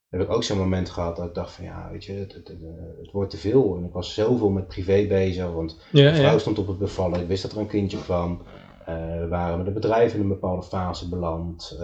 heb 0.08 0.20
ik 0.20 0.30
ook 0.30 0.42
zo'n 0.42 0.58
moment 0.58 0.90
gehad 0.90 1.16
dat 1.16 1.26
ik 1.26 1.34
dacht 1.34 1.52
van, 1.52 1.64
ja, 1.64 1.90
weet 1.90 2.04
je, 2.04 2.12
het, 2.12 2.32
het, 2.32 2.48
het, 2.48 2.60
het 3.00 3.10
wordt 3.12 3.30
te 3.30 3.36
veel. 3.36 3.76
En 3.76 3.84
ik 3.84 3.92
was 3.92 4.14
zoveel 4.14 4.50
met 4.50 4.66
privé 4.66 5.06
bezig, 5.06 5.52
want 5.52 5.80
ja, 5.92 6.02
mijn 6.02 6.16
vrouw 6.16 6.38
stond 6.38 6.58
op 6.58 6.66
het 6.66 6.78
bevallen, 6.78 7.20
ik 7.20 7.28
wist 7.28 7.42
dat 7.42 7.52
er 7.52 7.58
een 7.58 7.66
kindje 7.66 7.98
kwam. 7.98 8.42
Uh, 8.88 9.18
we 9.20 9.26
waren 9.28 9.56
met 9.56 9.66
het 9.66 9.74
bedrijf 9.74 10.14
in 10.14 10.20
een 10.20 10.28
bepaalde 10.28 10.62
fase 10.62 11.08
beland. 11.08 11.78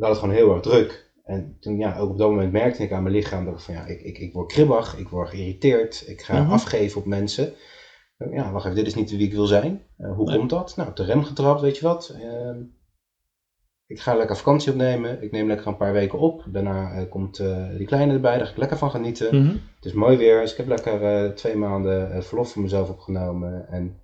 Ik 0.00 0.06
had 0.06 0.14
het 0.14 0.18
gewoon 0.18 0.34
heel 0.34 0.52
erg 0.52 0.62
druk. 0.62 1.12
En 1.24 1.56
toen, 1.60 1.78
ja, 1.78 1.98
ook 1.98 2.10
op 2.10 2.18
dat 2.18 2.30
moment 2.30 2.52
merkte 2.52 2.82
ik 2.82 2.92
aan 2.92 3.02
mijn 3.02 3.14
lichaam 3.14 3.44
dat 3.44 3.54
ik 3.54 3.60
van, 3.60 3.74
ja, 3.74 3.86
ik, 3.86 4.00
ik, 4.00 4.18
ik 4.18 4.32
word 4.32 4.52
kribbig, 4.52 4.98
ik 4.98 5.08
word 5.08 5.28
geïrriteerd, 5.28 6.04
ik 6.06 6.22
ga 6.22 6.42
mhm. 6.42 6.52
afgeven 6.52 7.00
op 7.00 7.06
mensen 7.06 7.54
ja, 8.28 8.52
wacht 8.52 8.64
even, 8.64 8.76
dit 8.76 8.86
is 8.86 8.94
niet 8.94 9.10
wie 9.10 9.26
ik 9.26 9.32
wil 9.32 9.46
zijn. 9.46 9.82
Uh, 9.98 10.14
hoe 10.16 10.32
komt 10.36 10.50
dat? 10.50 10.76
Nou, 10.76 10.88
op 10.88 10.96
de 10.96 11.04
rem 11.04 11.24
getrapt, 11.24 11.60
weet 11.60 11.76
je 11.76 11.84
wat. 11.84 12.16
Uh, 12.22 12.62
ik 13.86 14.00
ga 14.00 14.14
lekker 14.14 14.36
vakantie 14.36 14.72
opnemen. 14.72 15.22
Ik 15.22 15.30
neem 15.30 15.46
lekker 15.46 15.66
een 15.66 15.76
paar 15.76 15.92
weken 15.92 16.18
op. 16.18 16.44
Daarna 16.46 17.00
uh, 17.00 17.10
komt 17.10 17.38
uh, 17.38 17.76
die 17.76 17.86
kleine 17.86 18.12
erbij. 18.12 18.36
Daar 18.36 18.46
ga 18.46 18.52
ik 18.52 18.58
lekker 18.58 18.78
van 18.78 18.90
genieten. 18.90 19.36
Mm 19.36 19.46
-hmm. 19.46 19.60
Het 19.76 19.84
is 19.84 19.92
mooi 19.92 20.16
weer. 20.16 20.40
Dus 20.40 20.50
ik 20.50 20.56
heb 20.56 20.66
lekker 20.66 21.34
twee 21.34 21.56
maanden 21.56 22.24
verlof 22.24 22.52
voor 22.52 22.62
mezelf 22.62 22.90
opgenomen. 22.90 23.68
En 23.68 24.02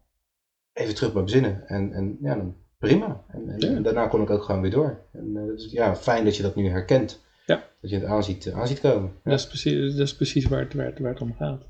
even 0.72 0.94
terug 0.94 1.12
bij 1.12 1.22
bezinnen. 1.22 1.66
En, 1.66 1.92
en 1.92 2.18
ja, 2.20 2.34
dan 2.34 2.56
prima. 2.78 3.24
En, 3.28 3.48
en, 3.48 3.60
ja. 3.60 3.68
en, 3.68 3.82
daarna 3.82 4.06
kon 4.06 4.22
ik 4.22 4.30
ook 4.30 4.42
gewoon 4.42 4.60
weer 4.60 4.70
door. 4.70 5.00
En 5.12 5.32
dus, 5.32 5.72
ja, 5.72 5.96
fijn 5.96 6.24
dat 6.24 6.36
je 6.36 6.42
dat 6.42 6.54
nu 6.54 6.68
herkent. 6.68 7.24
Ja. 7.46 7.64
Dat 7.80 7.90
je 7.90 7.96
het 7.96 8.04
aanziet, 8.04 8.52
aanziet 8.52 8.80
komen. 8.80 9.10
Ja. 9.24 9.30
Dat, 9.30 9.38
is 9.38 9.46
precies, 9.46 9.96
dat 9.96 10.06
is 10.06 10.16
precies 10.16 10.46
waar 10.46 10.60
het, 10.60 10.74
waar, 10.74 10.86
het, 10.86 10.98
waar 10.98 11.12
het 11.12 11.20
om 11.20 11.34
gaat. 11.34 11.66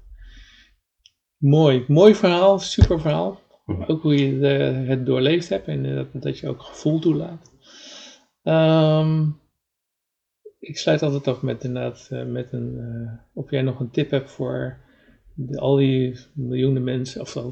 Mooi, 1.37 1.85
mooi 1.88 2.14
verhaal, 2.14 2.59
super 2.59 3.01
verhaal. 3.01 3.40
Mhm. 3.66 3.83
Ook 3.87 4.03
hoe 4.03 4.16
je 4.16 4.38
de, 4.38 4.49
het 4.87 5.07
doorleefd 5.07 5.49
hebt 5.49 5.66
en 5.66 5.95
dat, 5.95 6.07
dat 6.12 6.38
je 6.38 6.49
ook 6.49 6.62
gevoel 6.62 6.99
toelaat. 6.99 7.53
Um, 8.42 9.40
ik 10.59 10.79
sluit 10.79 11.03
altijd 11.03 11.29
af 11.29 11.42
met 11.42 11.64
inderdaad 11.64 12.11
met 12.27 12.53
een, 12.53 12.75
uh, 12.75 13.12
of 13.33 13.51
jij 13.51 13.62
nog 13.62 13.81
een 13.81 13.90
tip 13.90 14.11
hebt 14.11 14.31
voor 14.31 14.79
de, 15.35 15.59
al 15.59 15.77
die 15.77 16.19
miljoenen 16.35 16.85
mensen, 16.85 17.21
of 17.21 17.37
1,7 17.37 17.42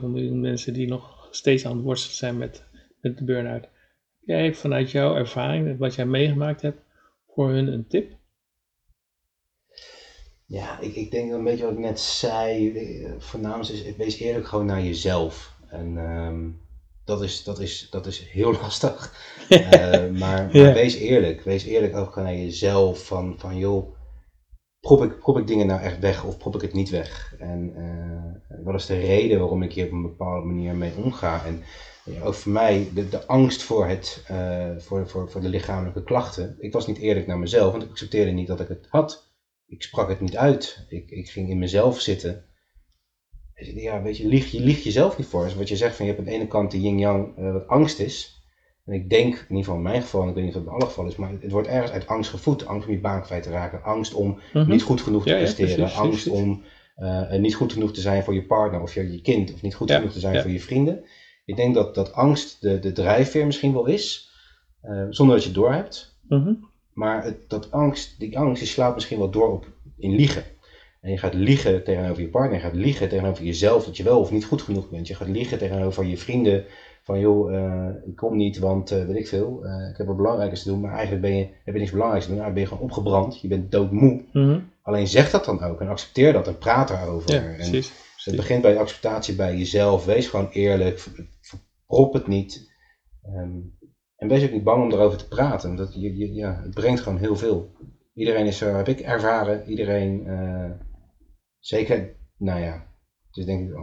miljoen 0.00 0.40
mensen 0.40 0.72
die 0.72 0.88
nog 0.88 1.13
steeds 1.34 1.66
aan 1.66 1.76
het 1.76 1.84
worstelen 1.84 2.16
zijn 2.16 2.38
met, 2.38 2.62
met 3.00 3.18
de 3.18 3.24
burn-out. 3.24 3.68
Jij 4.20 4.54
vanuit 4.54 4.90
jouw 4.90 5.16
ervaring, 5.16 5.78
wat 5.78 5.94
jij 5.94 6.06
meegemaakt 6.06 6.62
hebt, 6.62 6.80
voor 7.28 7.50
hun 7.50 7.66
een 7.66 7.86
tip? 7.86 8.12
Ja, 10.46 10.80
ik, 10.80 10.94
ik 10.94 11.10
denk 11.10 11.32
een 11.32 11.44
beetje 11.44 11.64
wat 11.64 11.72
ik 11.72 11.78
net 11.78 12.00
zei. 12.00 12.72
Eh, 12.72 13.12
voornamelijk 13.18 13.68
is, 13.68 13.96
wees 13.96 14.18
eerlijk 14.18 14.46
gewoon 14.46 14.66
naar 14.66 14.82
jezelf. 14.82 15.56
En 15.68 15.96
um, 15.96 16.60
dat, 17.04 17.22
is, 17.22 17.44
dat, 17.44 17.60
is, 17.60 17.86
dat 17.90 18.06
is 18.06 18.20
heel 18.20 18.52
lastig. 18.62 19.12
uh, 19.48 19.60
maar, 20.20 20.50
maar 20.52 20.52
wees 20.52 20.94
eerlijk. 20.94 21.42
Wees 21.42 21.64
eerlijk 21.64 21.96
ook 21.96 22.12
gewoon 22.12 22.28
naar 22.28 22.38
jezelf. 22.38 23.06
Van, 23.06 23.34
van 23.38 23.56
joh, 23.56 23.94
prop 24.84 25.02
ik, 25.02 25.40
ik 25.40 25.46
dingen 25.46 25.66
nou 25.66 25.80
echt 25.80 25.98
weg 25.98 26.24
of 26.24 26.36
prop 26.36 26.54
ik 26.54 26.60
het 26.60 26.72
niet 26.72 26.90
weg? 26.90 27.34
En 27.38 27.72
uh, 27.76 28.64
wat 28.64 28.74
is 28.74 28.86
de 28.86 28.98
reden 28.98 29.38
waarom 29.38 29.62
ik 29.62 29.72
hier 29.72 29.84
op 29.84 29.92
een 29.92 30.02
bepaalde 30.02 30.46
manier 30.46 30.74
mee 30.74 30.92
omga? 30.96 31.44
En 31.44 31.62
ja, 32.04 32.22
ook 32.22 32.34
voor 32.34 32.52
mij, 32.52 32.88
de, 32.94 33.08
de 33.08 33.26
angst 33.26 33.62
voor, 33.62 33.86
het, 33.86 34.24
uh, 34.30 34.78
voor, 34.78 35.08
voor, 35.08 35.30
voor 35.30 35.40
de 35.40 35.48
lichamelijke 35.48 36.02
klachten. 36.02 36.56
Ik 36.58 36.72
was 36.72 36.86
niet 36.86 36.98
eerlijk 36.98 37.26
naar 37.26 37.38
mezelf, 37.38 37.70
want 37.70 37.82
ik 37.84 37.90
accepteerde 37.90 38.30
niet 38.30 38.46
dat 38.46 38.60
ik 38.60 38.68
het 38.68 38.86
had 38.90 39.32
ik 39.66 39.82
sprak 39.82 40.08
het 40.08 40.20
niet 40.20 40.36
uit. 40.36 40.86
Ik, 40.88 41.10
ik 41.10 41.28
ging 41.28 41.48
in 41.48 41.58
mezelf 41.58 42.00
zitten. 42.00 42.44
Ja, 43.54 44.02
weet 44.02 44.16
je, 44.16 44.26
lieg, 44.26 44.50
je 44.50 44.60
liegt 44.60 44.82
jezelf 44.82 45.18
niet 45.18 45.26
voor. 45.26 45.44
Dus 45.44 45.54
wat 45.54 45.68
je 45.68 45.76
zegt 45.76 45.96
van 45.96 46.06
je 46.06 46.10
hebt 46.12 46.24
aan 46.24 46.30
de 46.30 46.36
ene 46.38 46.46
kant 46.46 46.70
de 46.70 46.80
yin-yang 46.80 47.38
uh, 47.38 47.52
wat 47.52 47.66
angst 47.66 47.98
is. 47.98 48.33
En 48.84 48.92
ik 48.92 49.10
denk, 49.10 49.34
in 49.34 49.40
ieder 49.40 49.56
geval 49.56 49.76
in 49.76 49.82
mijn 49.82 50.02
geval, 50.02 50.22
en 50.22 50.28
ik 50.28 50.34
weet 50.34 50.44
niet 50.44 50.54
of 50.54 50.60
het 50.60 50.70
in 50.70 50.74
alle 50.74 50.86
gevallen 50.86 51.10
is, 51.10 51.16
maar 51.16 51.30
het 51.40 51.50
wordt 51.50 51.68
ergens 51.68 51.90
uit 51.90 52.06
angst 52.06 52.30
gevoed. 52.30 52.66
Angst 52.66 52.86
om 52.86 52.94
je 52.94 53.00
baan 53.00 53.22
kwijt 53.22 53.42
te 53.42 53.50
raken. 53.50 53.82
Angst 53.82 54.14
om 54.14 54.38
mhm. 54.52 54.70
niet 54.70 54.82
goed 54.82 55.00
genoeg 55.00 55.24
te 55.24 55.34
presteren. 55.34 55.92
angst 55.92 56.28
om 56.28 56.62
uh, 56.98 57.32
niet 57.32 57.54
goed 57.54 57.72
genoeg 57.72 57.92
te 57.92 58.00
zijn 58.00 58.22
voor 58.22 58.34
je 58.34 58.46
partner 58.46 58.80
of 58.80 58.94
je, 58.94 59.12
je 59.12 59.20
kind. 59.20 59.52
Of 59.52 59.62
niet 59.62 59.74
goed 59.74 59.90
genoeg 59.90 60.12
te 60.12 60.20
zijn 60.20 60.42
voor 60.42 60.50
je 60.50 60.60
vrienden. 60.60 61.04
Ik 61.44 61.56
denk 61.56 61.74
dat, 61.74 61.94
dat 61.94 62.12
angst 62.12 62.60
de, 62.60 62.78
de 62.78 62.92
drijfveer 62.92 63.46
misschien 63.46 63.72
wel 63.72 63.86
is. 63.86 64.30
Uh, 64.82 65.06
zonder 65.10 65.34
dat 65.34 65.44
je 65.44 65.50
het 65.50 65.58
doorhebt. 65.58 66.18
Mm 66.28 66.72
maar 66.94 67.24
het, 67.24 67.48
dat 67.48 67.70
angst, 67.70 68.18
die 68.18 68.38
angst 68.38 68.62
die 68.62 68.70
slaat 68.70 68.94
misschien 68.94 69.18
wel 69.18 69.30
door 69.30 69.52
op, 69.52 69.66
in 69.96 70.14
liegen. 70.14 70.44
En 71.00 71.10
je 71.10 71.18
gaat 71.18 71.34
liegen 71.34 71.84
tegenover 71.84 72.22
je 72.22 72.28
partner, 72.28 72.54
je 72.54 72.64
gaat 72.64 72.74
liegen 72.74 73.08
tegenover 73.08 73.44
jezelf 73.44 73.84
dat 73.84 73.96
je 73.96 74.02
wel 74.02 74.20
of 74.20 74.30
niet 74.30 74.44
goed 74.44 74.62
genoeg 74.62 74.90
bent. 74.90 75.06
Je 75.06 75.14
gaat 75.14 75.28
liegen 75.28 75.58
tegenover 75.58 76.04
je 76.04 76.16
vrienden 76.16 76.64
van 77.04 77.20
joh, 77.20 77.52
uh, 77.52 77.88
ik 78.06 78.16
kom 78.16 78.36
niet, 78.36 78.58
want 78.58 78.92
uh, 78.92 79.04
weet 79.04 79.16
ik 79.16 79.28
veel, 79.28 79.64
uh, 79.64 79.88
ik 79.90 79.96
heb 79.96 80.06
wat 80.06 80.16
belangrijkers 80.16 80.62
te 80.62 80.68
doen. 80.68 80.80
Maar 80.80 80.92
eigenlijk 80.92 81.22
ben 81.22 81.36
je, 81.36 81.48
heb 81.64 81.74
je 81.74 81.80
niks 81.80 81.90
belangrijks 81.90 82.26
te 82.26 82.32
doen, 82.32 82.40
nou 82.40 82.52
ben 82.52 82.62
je 82.62 82.68
gewoon 82.68 82.82
opgebrand, 82.82 83.40
je 83.40 83.48
bent 83.48 83.70
doodmoe. 83.70 84.22
Mm 84.32 84.72
Alleen 84.82 85.08
zeg 85.08 85.30
dat 85.30 85.44
dan 85.44 85.62
ook 85.62 85.80
en 85.80 85.88
accepteer 85.88 86.32
dat 86.32 86.46
en 86.46 86.58
praat. 86.58 86.88
Ja, 86.88 87.42
en, 87.42 87.54
precies, 87.54 87.92
Dus 88.14 88.24
het 88.24 88.36
begint 88.36 88.62
bij 88.62 88.78
acceptatie 88.78 89.34
bij 89.34 89.56
jezelf. 89.56 90.04
Wees 90.04 90.28
gewoon 90.28 90.48
eerlijk. 90.48 91.06
Verprop 91.40 92.12
het 92.12 92.26
niet. 92.26 92.70
Ehm, 93.22 93.58
en 94.16 94.28
wees 94.28 94.44
ook 94.44 94.50
niet 94.50 94.64
bang 94.64 94.82
om 94.82 94.92
erover 94.92 95.18
te 95.18 95.28
praten. 95.28 95.76
Dat 95.76 95.94
je, 95.94 96.16
je, 96.16 96.32
ja, 96.32 96.60
het 96.62 96.74
brengt 96.74 97.00
gewoon 97.00 97.18
heel 97.18 97.36
veel. 97.36 97.72
Iedereen 98.14 98.46
is 98.46 98.58
zo, 98.58 98.74
heb 98.74 98.88
ik 98.88 99.00
ervaren. 99.00 99.68
Iedereen, 99.68 100.26
zeker, 101.58 102.16
nou 102.38 102.60
ja, 102.60 102.72
het 103.26 103.36
is 103.36 103.44
denk 103.44 103.68
ik 103.68 103.74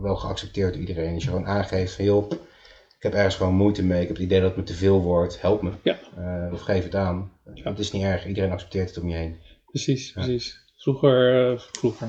wel 0.00 0.16
geaccepteerd 0.16 0.72
door 0.72 0.80
iedereen. 0.80 1.14
Als 1.14 1.22
je 1.22 1.28
gewoon 1.30 1.46
aangeeft 1.46 1.94
van, 1.94 2.04
joh, 2.04 2.30
ik 3.02 3.08
heb 3.08 3.16
ergens 3.16 3.36
gewoon 3.36 3.54
moeite 3.54 3.84
mee. 3.84 4.00
Ik 4.00 4.06
heb 4.06 4.16
het 4.16 4.24
idee 4.24 4.40
dat 4.40 4.48
het 4.48 4.58
me 4.58 4.62
te 4.62 4.74
veel 4.74 5.02
wordt. 5.02 5.40
Help 5.40 5.62
me. 5.62 5.70
Ja. 5.82 5.98
Uh, 6.18 6.52
of 6.52 6.60
geef 6.60 6.84
het 6.84 6.94
aan. 6.94 7.32
Ja. 7.54 7.70
Het 7.70 7.78
is 7.78 7.92
niet 7.92 8.02
erg. 8.02 8.26
Iedereen 8.26 8.50
accepteert 8.50 8.88
het 8.88 9.02
om 9.02 9.08
je 9.08 9.16
heen. 9.16 9.36
Precies, 9.66 10.12
precies. 10.12 10.64
Vroeger, 10.76 11.50
uh, 11.52 11.58
vroeger, 11.58 12.08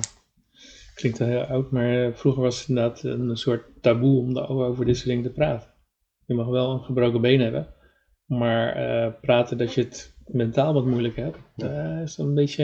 klinkt 0.96 1.20
heel 1.20 1.42
oud, 1.42 1.72
maar 1.72 2.14
vroeger 2.14 2.42
was 2.42 2.60
het 2.60 2.70
inderdaad 2.70 3.04
een 3.04 3.38
soort 3.38 3.64
taboe 3.82 4.20
om 4.20 4.38
over 4.38 4.86
dit 4.86 4.96
soort 4.96 5.08
dingen 5.08 5.24
te 5.24 5.32
praten. 5.32 5.70
Je 6.26 6.34
mag 6.34 6.48
wel 6.48 6.72
een 6.72 6.84
gebroken 6.84 7.22
been 7.22 7.42
hebben, 7.42 7.68
maar 8.26 8.78
uh, 8.78 9.14
praten 9.22 9.58
dat 9.58 9.74
je 9.74 9.82
het 9.82 10.16
mentaal 10.26 10.74
wat 10.74 10.86
moeilijk 10.86 11.16
hebt, 11.16 11.38
ja. 11.56 12.00
is 12.00 12.18
een 12.18 12.34
beetje 12.34 12.64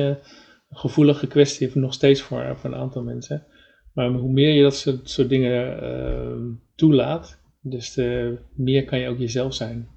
een 0.69 0.77
gevoelige 0.77 1.27
kwestie, 1.27 1.77
nog 1.77 1.93
steeds 1.93 2.21
voor, 2.21 2.57
voor 2.57 2.69
een 2.69 2.79
aantal 2.79 3.03
mensen. 3.03 3.45
Maar 3.93 4.09
hoe 4.09 4.31
meer 4.31 4.53
je 4.53 4.63
dat 4.63 4.75
soort, 4.75 5.09
soort 5.09 5.29
dingen 5.29 6.61
toelaat, 6.75 7.38
dus 7.61 7.93
te 7.93 8.37
meer 8.53 8.85
kan 8.85 8.99
je 8.99 9.07
ook 9.07 9.17
jezelf 9.17 9.53
zijn. 9.53 9.87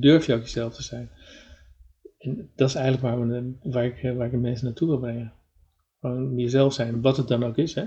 Durf 0.00 0.26
je 0.26 0.34
ook 0.34 0.42
jezelf 0.42 0.74
te 0.74 0.82
zijn. 0.82 1.10
En 2.18 2.50
dat 2.56 2.68
is 2.68 2.74
eigenlijk 2.74 3.04
waar, 3.04 3.28
we, 3.28 3.52
waar, 3.62 3.84
ik, 3.84 4.14
waar 4.16 4.26
ik 4.26 4.32
de 4.32 4.38
mensen 4.38 4.64
naartoe 4.64 4.88
wil 4.88 4.98
brengen. 4.98 5.32
Gewoon 6.00 6.36
jezelf 6.36 6.72
zijn, 6.72 7.00
wat 7.00 7.16
het 7.16 7.28
dan 7.28 7.44
ook 7.44 7.56
is. 7.56 7.74
Hè? 7.74 7.84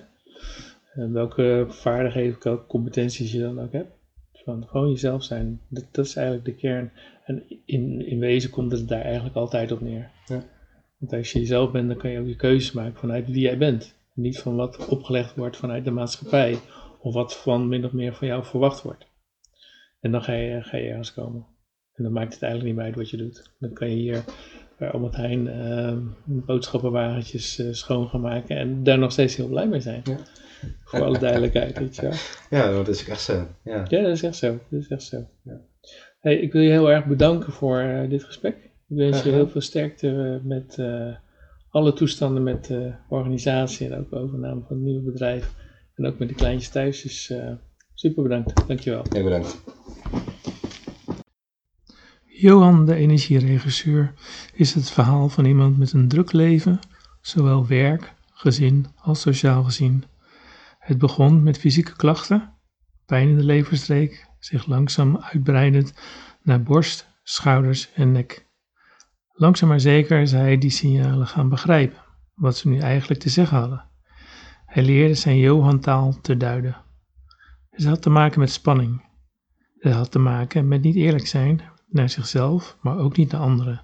En 0.94 1.14
welke 1.14 1.66
vaardigheden, 1.70 2.38
welke 2.42 2.66
competenties 2.66 3.32
je 3.32 3.40
dan 3.40 3.60
ook 3.60 3.72
hebt. 3.72 3.92
Van 4.34 4.68
gewoon 4.68 4.90
jezelf 4.90 5.24
zijn. 5.24 5.62
Dat, 5.70 5.86
dat, 5.92 6.06
is 6.06 6.16
eigenlijk 6.16 6.46
de 6.46 6.56
kern. 6.56 6.92
En 7.26 7.44
in, 7.66 8.08
in 8.08 8.20
wezen 8.20 8.50
komt 8.50 8.72
het 8.72 8.88
daar 8.88 9.02
eigenlijk 9.02 9.36
altijd 9.36 9.72
op 9.72 9.82
neer. 9.82 10.12
Ja. 10.26 10.44
Want 10.98 11.14
als 11.14 11.32
je 11.32 11.40
jezelf 11.40 11.72
bent, 11.72 11.88
dan 11.88 11.98
kan 11.98 12.12
je 12.12 12.20
ook 12.20 12.28
je 12.28 12.36
keuzes 12.36 12.72
maken 12.72 13.00
vanuit 13.00 13.26
wie 13.28 13.42
jij 13.42 13.58
bent. 13.58 13.96
Niet 14.14 14.40
van 14.40 14.56
wat 14.56 14.88
opgelegd 14.88 15.36
wordt 15.36 15.58
vanuit 15.58 15.86
de 15.86 15.92
maatschappij. 15.92 16.58
Of 17.02 17.14
wat 17.14 17.38
van 17.38 17.68
min 17.68 17.86
of 17.86 17.92
meer 17.92 18.14
van 18.14 18.28
jou 18.28 18.46
verwacht 18.46 18.82
wordt. 18.82 19.08
En 20.00 20.12
dan 20.12 20.22
ga 20.22 20.34
je, 20.34 20.62
ga 20.62 20.78
je 20.78 20.90
ergens 20.90 21.14
komen. 21.14 21.46
En 21.94 22.04
dan 22.04 22.14
maakt 22.14 22.34
het 22.34 22.42
eigenlijk 22.42 22.72
niet 22.72 22.80
meer 22.82 22.92
uit 22.92 23.02
wat 23.02 23.10
je 23.10 23.18
doet. 23.18 23.52
Dan 23.60 23.74
kan 23.74 23.90
je 23.90 23.96
hier 23.96 24.24
bij 24.78 24.92
Albert 24.92 25.16
Heijn 25.16 25.48
uh, 25.48 25.98
boodschappenwagentjes 26.26 27.60
uh, 27.60 27.74
schoon 27.74 28.08
gaan 28.08 28.22
maken. 28.22 28.58
En 28.58 28.84
daar 28.84 28.98
nog 28.98 29.12
steeds 29.12 29.36
heel 29.36 29.48
blij 29.48 29.68
mee 29.68 29.80
zijn. 29.80 30.02
Ja. 30.04 30.18
Voor 30.84 31.04
alle 31.04 31.20
duidelijkheid, 31.20 31.80
weet 31.80 31.96
je 31.96 32.02
wel. 32.02 32.12
Ja, 32.60 32.72
dat 32.72 32.88
is 32.88 33.08
echt 33.08 33.22
zo. 33.22 33.48
Ja, 33.64 33.86
ja 33.88 34.02
dat 34.02 34.12
is 34.12 34.24
echt 34.24 34.36
zo. 34.36 34.60
Dat 34.70 34.82
is 34.82 34.88
echt 34.88 35.04
zo. 35.04 35.26
Ja. 35.44 35.62
Hey, 36.20 36.36
ik 36.36 36.52
wil 36.52 36.62
je 36.62 36.70
heel 36.70 36.92
erg 36.92 37.06
bedanken 37.06 37.54
voor 37.54 37.82
uh, 37.82 38.10
dit 38.10 38.24
gesprek. 38.24 38.56
Ik 38.88 38.98
wens 38.98 39.24
je 39.24 39.30
heel 39.30 39.48
veel 39.48 39.62
sterkte 39.62 40.40
met 40.44 40.78
alle 41.70 41.94
toestanden 41.94 42.44
met 42.44 42.66
de 42.66 42.94
organisatie 43.10 43.90
en 43.90 44.00
ook 44.00 44.14
overname 44.14 44.62
van 44.68 44.76
het 44.76 44.86
nieuwe 44.86 45.12
bedrijf. 45.12 45.54
En 46.02 46.08
ook 46.08 46.20
met 46.20 46.28
de 46.28 46.36
kleintjes 46.36 46.70
thuis. 46.70 47.02
Dus 47.02 47.34
super 47.94 48.24
bedankt. 48.24 48.68
Dankjewel. 48.68 49.06
Heel 49.10 49.24
bedankt. 49.24 49.64
Johan, 52.26 52.86
de 52.86 52.96
energieregisseur, 52.96 54.14
is 54.54 54.74
het 54.74 54.92
verhaal 54.92 55.30
van 55.30 55.46
iemand 55.46 55.78
met 55.78 55.94
een 55.94 56.08
druk 56.08 56.32
leven, 56.32 56.80
zowel 57.22 57.68
werk, 57.68 58.14
gezin 58.34 58.86
als 58.96 59.22
sociaal 59.22 59.64
gezien. 59.64 60.04
Het 60.80 60.98
begon 60.98 61.44
met 61.44 61.58
fysieke 61.58 61.96
klachten, 61.96 62.54
pijn 63.06 63.30
in 63.30 63.38
de 63.38 63.44
leverstreek, 63.44 64.28
zich 64.40 64.66
langzaam 64.66 65.18
uitbreidend 65.18 65.94
naar 66.44 66.64
borst, 66.64 67.08
schouders 67.24 67.94
en 67.94 68.12
nek. 68.12 68.48
Langzaam 69.32 69.70
maar 69.70 69.80
zeker 69.80 70.20
is 70.20 70.32
hij 70.32 70.58
die 70.58 70.70
signalen 70.70 71.28
gaan 71.28 71.50
begrijpen, 71.50 72.02
wat 72.34 72.58
ze 72.58 72.68
nu 72.68 72.80
eigenlijk 72.80 73.20
te 73.20 73.30
zeggen 73.30 73.58
hadden. 73.58 73.91
Hij 74.72 74.84
leerde 74.84 75.14
zijn 75.14 75.38
Johan-taal 75.38 76.20
te 76.22 76.38
duiden. 76.38 76.78
Het 77.70 77.86
had 77.86 78.02
te 78.02 78.10
maken 78.10 78.40
met 78.40 78.52
spanning. 78.52 79.06
Het 79.78 79.94
had 79.94 80.12
te 80.12 80.20
maken 80.20 80.68
met 80.68 80.82
niet 80.82 80.96
eerlijk 80.96 81.28
zijn 81.28 81.62
naar 81.88 82.10
zichzelf, 82.10 82.78
maar 82.82 82.98
ook 82.98 83.18
niet 83.18 83.32
naar 83.32 83.42
anderen. 83.42 83.82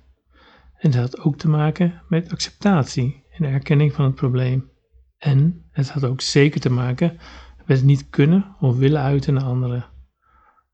En 0.78 0.92
het 0.92 0.96
had 0.96 1.20
ook 1.20 1.38
te 1.38 1.50
maken 1.50 2.02
met 2.08 2.32
acceptatie 2.32 3.24
en 3.30 3.46
erkenning 3.46 3.94
van 3.94 4.06
het 4.06 4.16
probleem. 4.16 4.70
En 5.18 5.66
het 5.72 5.90
had 5.90 6.06
ook 6.06 6.22
zeker 6.22 6.60
te 6.60 6.72
maken 6.72 7.18
met 7.66 7.78
het 7.78 7.86
niet 7.86 8.10
kunnen 8.10 8.56
of 8.60 8.78
willen 8.78 9.02
uiten 9.02 9.34
naar 9.34 9.44
anderen. 9.44 9.86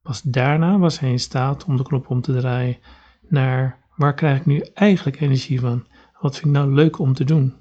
Pas 0.02 0.22
daarna 0.22 0.78
was 0.78 1.00
hij 1.00 1.12
in 1.12 1.20
staat 1.20 1.66
om 1.66 1.78
de 1.78 1.84
knop 1.84 2.10
om 2.10 2.22
te 2.22 2.34
draaien 2.34 2.78
naar 3.22 3.88
waar 3.96 4.14
krijg 4.14 4.40
ik 4.40 4.46
nu 4.46 4.60
eigenlijk 4.74 5.22
energie 5.22 5.60
van? 5.60 5.88
Wat 6.20 6.34
vind 6.36 6.46
ik 6.46 6.52
nou 6.52 6.74
leuk 6.74 7.00
om 7.00 7.14
te 7.14 7.24
doen? 7.24 7.56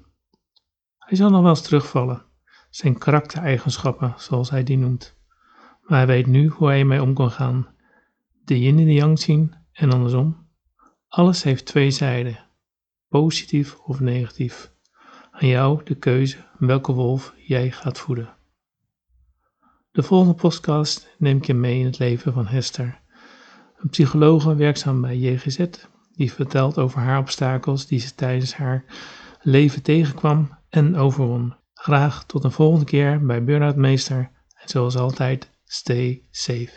Hij 0.97 1.17
zal 1.17 1.29
nog 1.29 1.41
wel 1.41 1.49
eens 1.49 1.61
terugvallen, 1.61 2.25
zijn 2.75 2.97
karaktereigenschappen 2.97 4.13
zoals 4.17 4.49
hij 4.49 4.63
die 4.63 4.77
noemt. 4.77 5.15
Maar 5.81 5.97
hij 5.97 6.07
weet 6.07 6.27
nu 6.27 6.47
hoe 6.47 6.67
hij 6.67 6.79
ermee 6.79 7.01
om 7.01 7.13
kan 7.13 7.31
gaan. 7.31 7.67
De 8.45 8.59
yin 8.59 8.79
en 8.79 8.85
de 8.85 8.93
yang 8.93 9.19
zien 9.19 9.55
en 9.71 9.91
andersom. 9.91 10.47
Alles 11.07 11.43
heeft 11.43 11.65
twee 11.65 11.91
zijden, 11.91 12.39
positief 13.07 13.75
of 13.79 13.99
negatief. 13.99 14.71
Aan 15.31 15.47
jou 15.47 15.83
de 15.83 15.95
keuze 15.95 16.37
welke 16.57 16.91
wolf 16.91 17.33
jij 17.37 17.71
gaat 17.71 17.99
voeden. 17.99 18.35
De 19.91 20.03
volgende 20.03 20.35
podcast 20.35 21.15
neem 21.17 21.37
ik 21.37 21.45
je 21.45 21.53
mee 21.53 21.79
in 21.79 21.85
het 21.85 21.99
leven 21.99 22.33
van 22.33 22.47
Hester, 22.47 23.01
een 23.77 23.89
psychologe 23.89 24.55
werkzaam 24.55 25.01
bij 25.01 25.17
JGZ, 25.17 25.65
die 26.11 26.33
vertelt 26.33 26.77
over 26.77 26.99
haar 26.99 27.19
obstakels 27.19 27.87
die 27.87 27.99
ze 27.99 28.15
tijdens 28.15 28.53
haar 28.53 28.85
leven 29.41 29.81
tegenkwam 29.81 30.57
en 30.69 30.95
overwon. 30.95 31.61
Graag 31.83 32.25
tot 32.25 32.43
een 32.43 32.51
volgende 32.51 32.85
keer 32.85 33.25
bij 33.25 33.43
Burnout 33.43 33.75
Meester 33.75 34.31
en 34.55 34.69
zoals 34.69 34.95
altijd, 34.95 35.49
stay 35.65 36.23
safe. 36.31 36.71